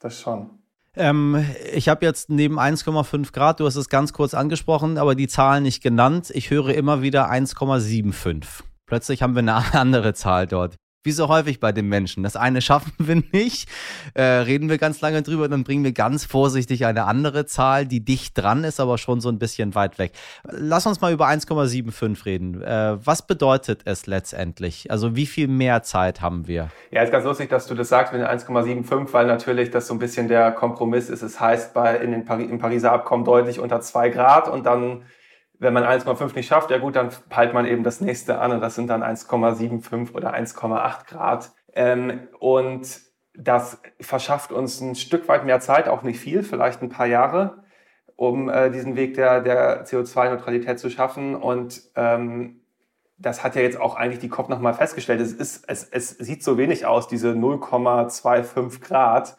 Das 0.00 0.18
schon. 0.18 0.63
Ähm, 0.96 1.44
ich 1.72 1.88
habe 1.88 2.04
jetzt 2.04 2.30
neben 2.30 2.58
1,5 2.58 3.32
Grad, 3.32 3.60
du 3.60 3.66
hast 3.66 3.76
es 3.76 3.88
ganz 3.88 4.12
kurz 4.12 4.34
angesprochen, 4.34 4.98
aber 4.98 5.14
die 5.14 5.28
Zahlen 5.28 5.64
nicht 5.64 5.82
genannt. 5.82 6.30
Ich 6.32 6.50
höre 6.50 6.68
immer 6.74 7.02
wieder 7.02 7.30
1,75. 7.30 8.44
Plötzlich 8.86 9.22
haben 9.22 9.34
wir 9.34 9.40
eine 9.40 9.54
andere 9.74 10.14
Zahl 10.14 10.46
dort. 10.46 10.76
Wie 11.04 11.12
so 11.12 11.28
häufig 11.28 11.60
bei 11.60 11.70
den 11.70 11.88
Menschen. 11.88 12.22
Das 12.22 12.34
eine 12.34 12.62
schaffen 12.62 12.92
wir 12.98 13.22
nicht, 13.32 13.68
äh, 14.14 14.22
reden 14.22 14.70
wir 14.70 14.78
ganz 14.78 15.02
lange 15.02 15.22
drüber, 15.22 15.48
dann 15.48 15.62
bringen 15.62 15.84
wir 15.84 15.92
ganz 15.92 16.24
vorsichtig 16.24 16.86
eine 16.86 17.04
andere 17.04 17.44
Zahl, 17.44 17.86
die 17.86 18.00
dicht 18.00 18.38
dran 18.38 18.64
ist, 18.64 18.80
aber 18.80 18.96
schon 18.96 19.20
so 19.20 19.28
ein 19.28 19.38
bisschen 19.38 19.74
weit 19.74 19.98
weg. 19.98 20.12
Lass 20.44 20.86
uns 20.86 21.02
mal 21.02 21.12
über 21.12 21.28
1,75 21.28 22.24
reden. 22.24 22.62
Äh, 22.62 22.96
was 23.04 23.26
bedeutet 23.26 23.82
es 23.84 24.06
letztendlich? 24.06 24.90
Also 24.90 25.14
wie 25.14 25.26
viel 25.26 25.46
mehr 25.46 25.82
Zeit 25.82 26.22
haben 26.22 26.48
wir? 26.48 26.70
Ja, 26.90 27.02
ist 27.02 27.12
ganz 27.12 27.26
lustig, 27.26 27.50
dass 27.50 27.66
du 27.66 27.74
das 27.74 27.90
sagst 27.90 28.14
mit 28.14 28.22
den 28.22 28.28
1,75, 28.28 29.12
weil 29.12 29.26
natürlich 29.26 29.70
das 29.70 29.86
so 29.86 29.94
ein 29.94 29.98
bisschen 29.98 30.28
der 30.28 30.52
Kompromiss 30.52 31.10
ist. 31.10 31.20
Es 31.22 31.38
heißt 31.38 31.74
bei, 31.74 31.98
in 31.98 32.12
den 32.12 32.24
Pari 32.24 32.44
im 32.44 32.58
Pariser 32.58 32.92
Abkommen 32.92 33.26
deutlich 33.26 33.60
unter 33.60 33.82
zwei 33.82 34.08
Grad 34.08 34.48
und 34.48 34.64
dann 34.64 35.02
wenn 35.58 35.72
man 35.72 35.84
1,5 35.84 36.34
nicht 36.34 36.48
schafft, 36.48 36.70
ja 36.70 36.78
gut, 36.78 36.96
dann 36.96 37.10
peilt 37.28 37.54
man 37.54 37.66
eben 37.66 37.84
das 37.84 38.00
nächste 38.00 38.38
an 38.38 38.52
und 38.52 38.60
das 38.60 38.74
sind 38.74 38.88
dann 38.88 39.02
1,75 39.02 40.12
oder 40.14 40.34
1,8 40.34 41.06
Grad. 41.06 41.52
Ähm, 41.74 42.28
und 42.38 43.00
das 43.36 43.80
verschafft 44.00 44.52
uns 44.52 44.80
ein 44.80 44.94
Stück 44.94 45.28
weit 45.28 45.44
mehr 45.44 45.60
Zeit, 45.60 45.88
auch 45.88 46.02
nicht 46.02 46.20
viel, 46.20 46.42
vielleicht 46.42 46.82
ein 46.82 46.88
paar 46.88 47.06
Jahre, 47.06 47.64
um 48.16 48.48
äh, 48.48 48.70
diesen 48.70 48.96
Weg 48.96 49.14
der, 49.14 49.40
der 49.40 49.84
CO2-Neutralität 49.86 50.78
zu 50.78 50.88
schaffen. 50.90 51.34
Und 51.34 51.82
ähm, 51.96 52.60
das 53.18 53.42
hat 53.42 53.56
ja 53.56 53.62
jetzt 53.62 53.80
auch 53.80 53.96
eigentlich 53.96 54.20
die 54.20 54.28
COP 54.28 54.48
nochmal 54.48 54.74
festgestellt. 54.74 55.20
Es, 55.20 55.32
ist, 55.32 55.64
es, 55.68 55.84
es 55.84 56.10
sieht 56.10 56.44
so 56.44 56.58
wenig 56.58 56.86
aus, 56.86 57.08
diese 57.08 57.30
0,25 57.32 58.80
Grad. 58.80 59.36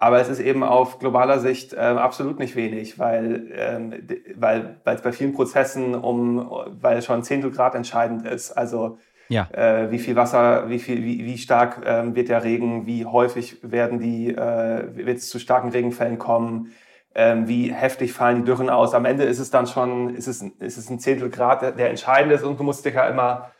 Aber 0.00 0.20
es 0.20 0.28
ist 0.28 0.38
eben 0.38 0.62
auf 0.62 0.98
globaler 0.98 1.40
Sicht 1.40 1.72
äh, 1.72 1.78
absolut 1.78 2.38
nicht 2.38 2.54
wenig, 2.54 2.98
weil, 2.98 3.50
ähm, 3.52 3.94
weil, 4.36 4.76
weil 4.84 4.94
es 4.94 5.02
bei 5.02 5.12
vielen 5.12 5.32
Prozessen 5.32 5.94
um, 5.94 6.50
weil 6.80 7.02
schon 7.02 7.24
Zehntel 7.24 7.50
Grad 7.50 7.74
entscheidend 7.74 8.24
ist. 8.24 8.52
Also 8.52 8.98
ja. 9.28 9.48
äh, 9.52 9.90
wie 9.90 9.98
viel 9.98 10.14
Wasser, 10.14 10.70
wie 10.70 10.78
viel, 10.78 11.02
wie, 11.02 11.24
wie 11.24 11.36
stark 11.36 11.82
ähm, 11.84 12.14
wird 12.14 12.28
der 12.28 12.44
Regen, 12.44 12.86
wie 12.86 13.06
häufig 13.06 13.58
werden 13.62 13.98
die, 13.98 14.28
äh, 14.28 14.84
wird 14.94 15.18
es 15.18 15.28
zu 15.28 15.38
starken 15.40 15.70
Regenfällen 15.70 16.18
kommen, 16.18 16.72
ähm, 17.14 17.48
wie 17.48 17.72
heftig 17.72 18.12
fallen 18.12 18.38
die 18.38 18.44
Dürren 18.44 18.70
aus. 18.70 18.94
Am 18.94 19.04
Ende 19.04 19.24
ist 19.24 19.40
es 19.40 19.50
dann 19.50 19.66
schon, 19.66 20.14
ist 20.14 20.28
es, 20.28 20.42
ist 20.42 20.78
es 20.78 20.90
ein 20.90 21.00
Zehntel 21.00 21.28
Grad, 21.30 21.62
der, 21.62 21.72
der 21.72 21.90
entscheidend 21.90 22.32
ist 22.32 22.44
und 22.44 22.58
du 22.58 22.62
musst 22.62 22.84
dich 22.84 22.94
ja 22.94 23.08
immer 23.08 23.50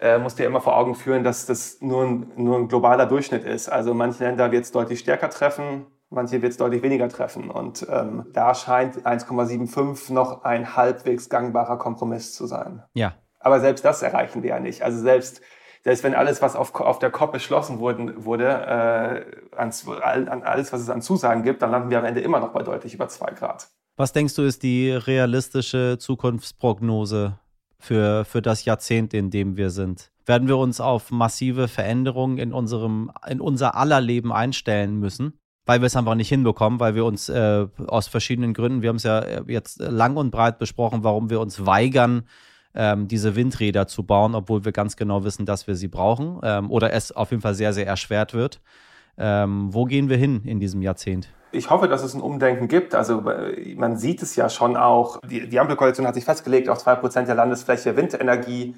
äh, 0.00 0.18
musst 0.18 0.38
dir 0.38 0.46
immer 0.46 0.60
vor 0.60 0.76
Augen 0.76 0.94
führen, 0.94 1.24
dass 1.24 1.46
das 1.46 1.80
nur 1.80 2.04
ein, 2.04 2.32
nur 2.36 2.56
ein 2.56 2.68
globaler 2.68 3.06
Durchschnitt 3.06 3.44
ist. 3.44 3.68
Also 3.68 3.94
manche 3.94 4.24
Länder 4.24 4.52
wird 4.52 4.64
es 4.64 4.72
deutlich 4.72 5.00
stärker 5.00 5.30
treffen, 5.30 5.86
manche 6.10 6.40
wird 6.42 6.52
es 6.52 6.56
deutlich 6.56 6.82
weniger 6.82 7.08
treffen. 7.08 7.50
Und 7.50 7.86
ähm, 7.90 8.26
da 8.32 8.54
scheint 8.54 9.06
1,75 9.06 10.12
noch 10.12 10.44
ein 10.44 10.76
halbwegs 10.76 11.28
gangbarer 11.28 11.78
Kompromiss 11.78 12.34
zu 12.34 12.46
sein. 12.46 12.82
Ja. 12.94 13.14
Aber 13.40 13.60
selbst 13.60 13.84
das 13.84 14.02
erreichen 14.02 14.42
wir 14.42 14.50
ja 14.50 14.60
nicht. 14.60 14.82
Also 14.82 15.00
selbst, 15.00 15.40
selbst 15.84 16.04
wenn 16.04 16.14
alles, 16.14 16.42
was 16.42 16.56
auf, 16.56 16.74
auf 16.74 16.98
der 16.98 17.10
COP 17.10 17.32
beschlossen 17.32 17.78
wurde, 17.78 18.24
wurde 18.24 18.46
äh, 18.46 19.56
an, 19.56 19.72
an 20.28 20.42
alles, 20.42 20.72
was 20.72 20.80
es 20.80 20.90
an 20.90 21.02
Zusagen 21.02 21.42
gibt, 21.42 21.62
dann 21.62 21.70
landen 21.70 21.90
wir 21.90 21.98
am 21.98 22.04
Ende 22.04 22.20
immer 22.20 22.40
noch 22.40 22.52
bei 22.52 22.62
deutlich 22.62 22.94
über 22.94 23.08
zwei 23.08 23.32
Grad. 23.32 23.68
Was 23.96 24.12
denkst 24.12 24.34
du, 24.36 24.42
ist 24.42 24.62
die 24.62 24.92
realistische 24.92 25.98
Zukunftsprognose 25.98 27.38
für, 27.78 28.24
für 28.24 28.42
das 28.42 28.64
Jahrzehnt, 28.64 29.14
in 29.14 29.30
dem 29.30 29.56
wir 29.56 29.70
sind? 29.70 30.10
Werden 30.26 30.48
wir 30.48 30.58
uns 30.58 30.80
auf 30.80 31.10
massive 31.10 31.68
Veränderungen 31.68 32.38
in 32.38 32.52
unserem, 32.52 33.10
in 33.28 33.40
unser 33.40 33.76
aller 33.76 34.00
Leben 34.00 34.32
einstellen 34.32 34.98
müssen? 34.98 35.38
Weil 35.64 35.80
wir 35.80 35.86
es 35.86 35.96
einfach 35.96 36.14
nicht 36.14 36.28
hinbekommen, 36.28 36.80
weil 36.80 36.94
wir 36.94 37.04
uns 37.04 37.28
äh, 37.28 37.66
aus 37.86 38.08
verschiedenen 38.08 38.54
Gründen, 38.54 38.82
wir 38.82 38.88
haben 38.88 38.96
es 38.96 39.02
ja 39.02 39.42
jetzt 39.46 39.80
lang 39.80 40.16
und 40.16 40.30
breit 40.30 40.58
besprochen, 40.58 41.04
warum 41.04 41.30
wir 41.30 41.40
uns 41.40 41.64
weigern, 41.66 42.24
ähm, 42.74 43.08
diese 43.08 43.36
Windräder 43.36 43.86
zu 43.86 44.02
bauen, 44.04 44.34
obwohl 44.34 44.64
wir 44.64 44.72
ganz 44.72 44.96
genau 44.96 45.24
wissen, 45.24 45.46
dass 45.46 45.66
wir 45.66 45.74
sie 45.74 45.88
brauchen 45.88 46.40
ähm, 46.42 46.70
oder 46.70 46.92
es 46.92 47.12
auf 47.12 47.30
jeden 47.30 47.42
Fall 47.42 47.54
sehr, 47.54 47.72
sehr 47.72 47.86
erschwert 47.86 48.34
wird. 48.34 48.60
Ähm, 49.18 49.72
wo 49.74 49.84
gehen 49.84 50.08
wir 50.08 50.16
hin 50.16 50.42
in 50.44 50.60
diesem 50.60 50.80
Jahrzehnt? 50.80 51.28
Ich 51.50 51.70
hoffe, 51.70 51.88
dass 51.88 52.02
es 52.02 52.14
ein 52.14 52.20
Umdenken 52.20 52.68
gibt. 52.68 52.94
Also 52.94 53.22
man 53.76 53.96
sieht 53.96 54.22
es 54.22 54.36
ja 54.36 54.48
schon 54.48 54.76
auch. 54.76 55.20
Die, 55.22 55.48
die 55.48 55.58
Ampelkoalition 55.60 56.06
hat 56.06 56.14
sich 56.14 56.24
festgelegt, 56.24 56.68
auf 56.68 56.78
zwei 56.78 56.94
Prozent 56.94 57.28
der 57.28 57.34
Landesfläche 57.34 57.96
Windenergie 57.96 58.76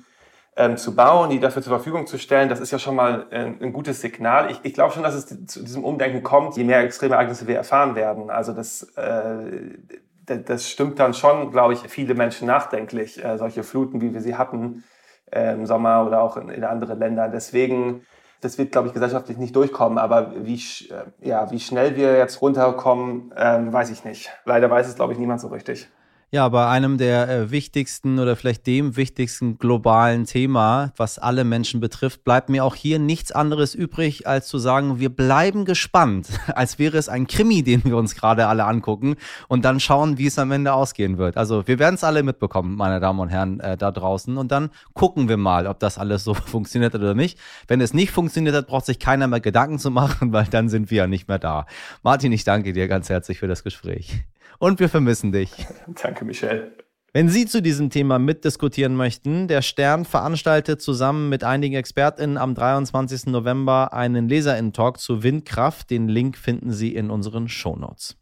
ähm, 0.56 0.76
zu 0.76 0.94
bauen, 0.94 1.30
die 1.30 1.40
dafür 1.40 1.62
zur 1.62 1.72
Verfügung 1.72 2.06
zu 2.06 2.18
stellen. 2.18 2.48
Das 2.48 2.60
ist 2.60 2.70
ja 2.70 2.78
schon 2.78 2.96
mal 2.96 3.26
ein, 3.30 3.60
ein 3.60 3.72
gutes 3.72 4.00
Signal. 4.00 4.50
Ich, 4.50 4.60
ich 4.62 4.74
glaube 4.74 4.92
schon, 4.92 5.02
dass 5.02 5.14
es 5.14 5.26
zu 5.46 5.62
diesem 5.62 5.84
Umdenken 5.84 6.22
kommt, 6.22 6.56
je 6.56 6.64
mehr 6.64 6.80
extreme 6.80 7.14
Ereignisse 7.14 7.46
wir 7.46 7.56
erfahren 7.56 7.94
werden. 7.94 8.30
Also 8.30 8.52
das, 8.52 8.82
äh, 8.96 9.78
das 10.26 10.70
stimmt 10.70 10.98
dann 10.98 11.14
schon, 11.14 11.50
glaube 11.50 11.72
ich, 11.72 11.80
viele 11.80 12.14
Menschen 12.14 12.46
nachdenklich, 12.46 13.24
äh, 13.24 13.38
solche 13.38 13.62
Fluten, 13.62 14.00
wie 14.00 14.14
wir 14.14 14.20
sie 14.20 14.36
hatten 14.36 14.84
äh, 15.32 15.54
im 15.54 15.66
Sommer 15.66 16.06
oder 16.06 16.20
auch 16.22 16.36
in, 16.36 16.48
in 16.48 16.64
anderen 16.64 16.98
Ländern. 16.98 17.32
Deswegen 17.32 18.02
das 18.40 18.58
wird, 18.58 18.72
glaube 18.72 18.88
ich, 18.88 18.94
gesellschaftlich 18.94 19.38
nicht 19.38 19.54
durchkommen. 19.54 19.98
Aber 19.98 20.32
wie, 20.44 20.54
äh, 20.54 21.28
ja, 21.28 21.50
wie 21.50 21.60
schnell 21.60 21.96
wir 21.96 22.16
jetzt 22.16 22.40
runterkommen, 22.40 23.32
ähm, 23.36 23.72
weiß 23.72 23.90
ich 23.90 24.04
nicht. 24.04 24.30
Leider 24.44 24.70
weiß 24.70 24.88
es, 24.88 24.96
glaube 24.96 25.12
ich, 25.12 25.18
niemand 25.18 25.40
so 25.40 25.48
richtig. 25.48 25.88
Ja, 26.32 26.48
bei 26.48 26.68
einem 26.68 26.96
der 26.96 27.28
äh, 27.28 27.50
wichtigsten 27.50 28.20
oder 28.20 28.36
vielleicht 28.36 28.64
dem 28.68 28.96
wichtigsten 28.96 29.58
globalen 29.58 30.26
Thema, 30.26 30.92
was 30.96 31.18
alle 31.18 31.42
Menschen 31.42 31.80
betrifft, 31.80 32.22
bleibt 32.22 32.48
mir 32.50 32.64
auch 32.64 32.76
hier 32.76 33.00
nichts 33.00 33.32
anderes 33.32 33.74
übrig, 33.74 34.28
als 34.28 34.46
zu 34.46 34.58
sagen, 34.58 35.00
wir 35.00 35.08
bleiben 35.08 35.64
gespannt, 35.64 36.28
als 36.54 36.78
wäre 36.78 36.98
es 36.98 37.08
ein 37.08 37.26
Krimi, 37.26 37.64
den 37.64 37.84
wir 37.84 37.96
uns 37.96 38.14
gerade 38.14 38.46
alle 38.46 38.64
angucken 38.64 39.16
und 39.48 39.64
dann 39.64 39.80
schauen, 39.80 40.18
wie 40.18 40.28
es 40.28 40.38
am 40.38 40.52
Ende 40.52 40.72
ausgehen 40.72 41.18
wird. 41.18 41.36
Also 41.36 41.66
wir 41.66 41.80
werden 41.80 41.96
es 41.96 42.04
alle 42.04 42.22
mitbekommen, 42.22 42.76
meine 42.76 43.00
Damen 43.00 43.18
und 43.18 43.30
Herren 43.30 43.58
äh, 43.58 43.76
da 43.76 43.90
draußen 43.90 44.36
und 44.36 44.52
dann 44.52 44.70
gucken 44.94 45.28
wir 45.28 45.36
mal, 45.36 45.66
ob 45.66 45.80
das 45.80 45.98
alles 45.98 46.22
so 46.22 46.34
funktioniert 46.34 46.94
oder 46.94 47.14
nicht. 47.14 47.40
Wenn 47.66 47.80
es 47.80 47.92
nicht 47.92 48.12
funktioniert 48.12 48.54
hat, 48.54 48.68
braucht 48.68 48.86
sich 48.86 49.00
keiner 49.00 49.26
mehr 49.26 49.40
Gedanken 49.40 49.80
zu 49.80 49.90
machen, 49.90 50.32
weil 50.32 50.44
dann 50.44 50.68
sind 50.68 50.92
wir 50.92 50.98
ja 50.98 51.06
nicht 51.08 51.26
mehr 51.26 51.40
da. 51.40 51.66
Martin, 52.04 52.30
ich 52.30 52.44
danke 52.44 52.72
dir 52.72 52.86
ganz 52.86 53.08
herzlich 53.08 53.40
für 53.40 53.48
das 53.48 53.64
Gespräch 53.64 54.22
und 54.60 54.78
wir 54.78 54.88
vermissen 54.88 55.32
dich. 55.32 55.50
Danke, 56.02 56.24
Michelle. 56.24 56.76
Wenn 57.12 57.28
Sie 57.28 57.46
zu 57.46 57.60
diesem 57.60 57.90
Thema 57.90 58.20
mitdiskutieren 58.20 58.94
möchten, 58.94 59.48
der 59.48 59.62
Stern 59.62 60.04
veranstaltet 60.04 60.80
zusammen 60.80 61.28
mit 61.28 61.42
einigen 61.42 61.74
ExpertInnen 61.74 62.36
am 62.36 62.54
23. 62.54 63.26
November 63.26 63.92
einen 63.92 64.28
Leserinnen-Talk 64.28 65.00
zu 65.00 65.24
Windkraft. 65.24 65.90
Den 65.90 66.06
Link 66.06 66.38
finden 66.38 66.70
Sie 66.70 66.94
in 66.94 67.10
unseren 67.10 67.48
Shownotes. 67.48 68.16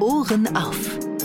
Ohren 0.00 0.56
auf 0.56 1.15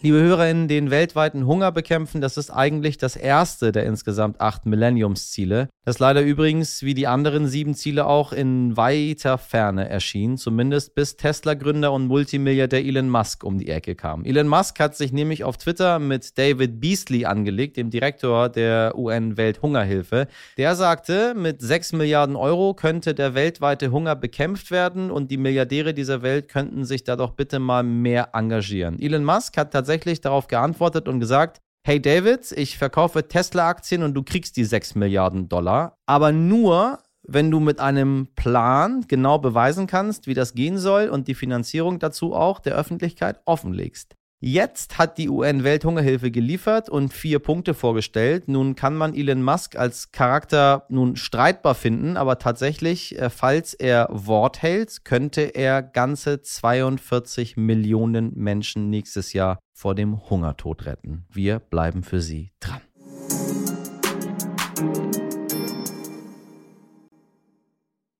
liebe 0.00 0.20
HörerInnen, 0.20 0.68
den 0.68 0.90
weltweiten 0.90 1.46
Hunger 1.46 1.72
bekämpfen, 1.72 2.20
das 2.20 2.36
ist 2.36 2.50
eigentlich 2.50 2.98
das 2.98 3.16
erste 3.16 3.72
der 3.72 3.84
insgesamt 3.84 4.40
acht 4.40 4.64
Millenniumsziele, 4.64 5.68
das 5.84 5.98
leider 5.98 6.22
übrigens 6.22 6.82
wie 6.82 6.94
die 6.94 7.08
anderen 7.08 7.48
sieben 7.48 7.74
Ziele 7.74 8.06
auch 8.06 8.32
in 8.32 8.76
weiter 8.76 9.38
Ferne 9.38 9.88
erschien, 9.88 10.36
zumindest 10.36 10.94
bis 10.94 11.16
Tesla-Gründer 11.16 11.92
und 11.92 12.06
Multimilliardär 12.06 12.84
Elon 12.84 13.10
Musk 13.10 13.42
um 13.42 13.58
die 13.58 13.68
Ecke 13.68 13.96
kam. 13.96 14.24
Elon 14.24 14.46
Musk 14.46 14.78
hat 14.78 14.96
sich 14.96 15.12
nämlich 15.12 15.42
auf 15.42 15.56
Twitter 15.56 15.98
mit 15.98 16.38
David 16.38 16.80
Beasley 16.80 17.24
angelegt, 17.24 17.76
dem 17.76 17.90
Direktor 17.90 18.48
der 18.48 18.96
UN-Welthungerhilfe. 18.96 20.28
Der 20.58 20.76
sagte, 20.76 21.34
mit 21.34 21.60
sechs 21.60 21.92
Milliarden 21.92 22.36
Euro 22.36 22.74
könnte 22.74 23.14
der 23.14 23.34
weltweite 23.34 23.90
Hunger 23.90 24.14
bekämpft 24.14 24.70
werden 24.70 25.10
und 25.10 25.30
die 25.30 25.38
Milliardäre 25.38 25.92
dieser 25.92 26.22
Welt 26.22 26.48
könnten 26.48 26.84
sich 26.84 27.02
da 27.02 27.16
doch 27.16 27.32
bitte 27.32 27.58
mal 27.58 27.82
mehr 27.82 28.30
engagieren. 28.34 29.00
Elon 29.00 29.24
Musk 29.24 29.56
hat 29.56 29.72
tatsächlich 29.72 29.87
tatsächlich 29.88 30.20
darauf 30.20 30.48
geantwortet 30.48 31.08
und 31.08 31.18
gesagt, 31.18 31.62
hey 31.82 31.98
David, 32.00 32.52
ich 32.52 32.76
verkaufe 32.76 33.26
Tesla-Aktien 33.26 34.02
und 34.02 34.12
du 34.12 34.22
kriegst 34.22 34.58
die 34.58 34.64
6 34.64 34.96
Milliarden 34.96 35.48
Dollar, 35.48 35.96
aber 36.04 36.30
nur, 36.30 36.98
wenn 37.22 37.50
du 37.50 37.58
mit 37.58 37.80
einem 37.80 38.28
Plan 38.36 39.06
genau 39.08 39.38
beweisen 39.38 39.86
kannst, 39.86 40.26
wie 40.26 40.34
das 40.34 40.52
gehen 40.52 40.76
soll 40.76 41.08
und 41.08 41.26
die 41.26 41.34
Finanzierung 41.34 41.98
dazu 41.98 42.34
auch 42.34 42.60
der 42.60 42.74
Öffentlichkeit 42.74 43.40
offenlegst. 43.46 44.14
Jetzt 44.40 44.98
hat 44.98 45.18
die 45.18 45.28
UN-Welthungerhilfe 45.28 46.30
geliefert 46.30 46.88
und 46.88 47.12
vier 47.12 47.40
Punkte 47.40 47.74
vorgestellt. 47.74 48.46
Nun 48.46 48.76
kann 48.76 48.96
man 48.96 49.14
Elon 49.14 49.42
Musk 49.42 49.74
als 49.74 50.12
Charakter 50.12 50.86
nun 50.88 51.16
streitbar 51.16 51.74
finden, 51.74 52.16
aber 52.16 52.38
tatsächlich, 52.38 53.18
äh, 53.18 53.30
falls 53.30 53.74
er 53.74 54.08
Wort 54.12 54.62
hält, 54.62 55.04
könnte 55.04 55.40
er 55.40 55.82
ganze 55.82 56.40
42 56.40 57.56
Millionen 57.56 58.32
Menschen 58.36 58.90
nächstes 58.90 59.32
Jahr 59.32 59.58
vor 59.72 59.96
dem 59.96 60.30
Hungertod 60.30 60.86
retten. 60.86 61.26
Wir 61.32 61.58
bleiben 61.58 62.04
für 62.04 62.20
Sie 62.20 62.52
dran. 62.60 62.80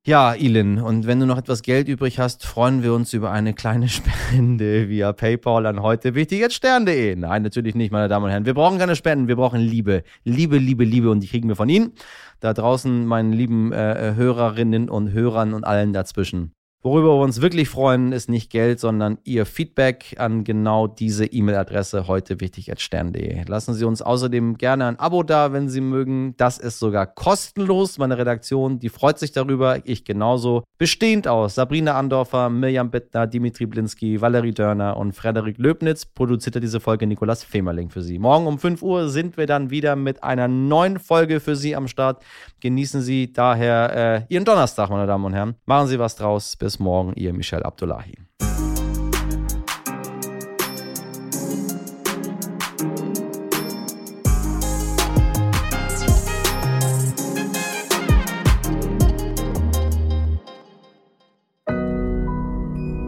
Ja, 0.09 0.33
Ilin, 0.35 0.79
und 0.79 1.07
wenn 1.07 1.21
du 1.21 1.27
noch 1.27 1.37
etwas 1.37 1.61
Geld 1.61 1.87
übrig 1.87 2.18
hast, 2.18 2.47
freuen 2.47 2.83
wir 2.83 2.94
uns 2.94 3.12
über 3.12 3.31
eine 3.31 3.53
kleine 3.53 3.88
Spende 3.90 4.88
via 4.88 5.12
PayPal 5.12 5.66
an 5.66 5.83
heute 5.83 6.14
wichtig 6.14 6.40
jetzt 6.40 6.55
stern.de. 6.55 7.14
Nein, 7.14 7.42
natürlich 7.42 7.75
nicht, 7.75 7.92
meine 7.92 8.09
Damen 8.09 8.25
und 8.25 8.31
Herren. 8.31 8.47
Wir 8.47 8.55
brauchen 8.55 8.79
keine 8.79 8.97
Spenden, 8.97 9.29
wir 9.29 9.37
brauchen 9.37 9.61
Liebe. 9.61 10.05
Liebe, 10.25 10.57
Liebe, 10.57 10.85
Liebe 10.85 11.11
und 11.11 11.21
die 11.21 11.27
kriegen 11.27 11.47
wir 11.49 11.57
von 11.57 11.68
Ihnen. 11.68 11.92
Da 12.40 12.55
draußen, 12.55 13.05
meinen 13.05 13.35
lieben 13.35 13.71
äh, 13.73 14.14
Hörerinnen 14.16 14.88
und 14.88 15.12
Hörern 15.12 15.53
und 15.53 15.64
allen 15.64 15.92
dazwischen. 15.92 16.55
Worüber 16.81 17.19
wir 17.19 17.25
uns 17.25 17.41
wirklich 17.41 17.69
freuen, 17.69 18.12
ist 18.12 18.29
nicht 18.29 18.51
Geld, 18.53 18.79
sondern 18.79 19.19
Ihr 19.25 19.47
Feedback 19.47 20.14
an 20.17 20.45
genau 20.45 20.87
diese 20.87 21.27
E-Mail-Adresse 21.27 22.07
heute 22.07 22.41
wichtig 22.41 22.71
at 22.71 22.81
stern.de. 22.81 23.43
Lassen 23.49 23.75
Sie 23.75 23.85
uns 23.85 24.01
außerdem 24.01 24.59
gerne 24.59 24.87
ein 24.87 24.97
Abo 25.01 25.25
da, 25.25 25.53
wenn 25.53 25.69
Sie 25.69 25.81
mögen. 25.81 26.35
Das 26.37 26.57
ist 26.57 26.79
sogar 26.79 27.09
kostenlos. 27.09 27.99
Meine 27.99 28.17
Redaktion, 28.17 28.79
die 28.79 28.91
freut 28.91 29.19
sich 29.19 29.33
darüber. 29.33 29.81
Ich 29.87 30.05
genauso. 30.05 30.62
Bestehend 30.79 31.27
aus 31.27 31.57
Sabrina 31.57 31.99
Andorfer, 31.99 32.49
Mirjam 32.49 32.93
Bittner, 32.93 33.27
Dimitri 33.27 33.67
Blinski, 33.67 34.21
Valerie 34.21 34.55
Dörner 34.55 34.97
und 34.99 35.14
Frederik 35.14 35.59
Löbnitz 35.59 36.07
produzierte 36.07 36.61
diese 36.61 36.79
Folge 36.79 37.09
Nikolas 37.09 37.43
Femerling 37.43 37.91
für 37.91 38.03
Sie. 38.03 38.21
Morgen 38.21 38.47
um 38.47 38.61
5 38.61 38.83
Uhr 38.83 39.09
sind 39.09 39.37
wir 39.37 39.47
dann 39.47 39.71
wieder 39.71 39.97
mit 39.97 40.23
einer 40.23 40.47
neuen 40.47 41.01
Folge 41.01 41.41
für 41.41 41.57
Sie 41.57 41.75
am 41.75 41.88
Start. 41.88 42.23
Genießen 42.61 43.03
Sie 43.03 43.33
daher 43.33 44.27
äh, 44.29 44.33
Ihren 44.33 44.45
Donnerstag, 44.45 44.91
meine 44.91 45.09
Damen 45.09 45.25
und 45.25 45.35
Herren. 45.35 45.57
Machen 45.67 45.88
Sie 45.88 45.99
was 45.99 46.14
draus. 46.14 46.55
Bis 46.55 46.68
bis 46.69 46.79
morgen, 46.79 47.15
ihr 47.15 47.33
Michel 47.33 47.63
Abdullahi. 47.63 48.13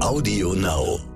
Audio 0.01 0.55
Now. 0.55 1.10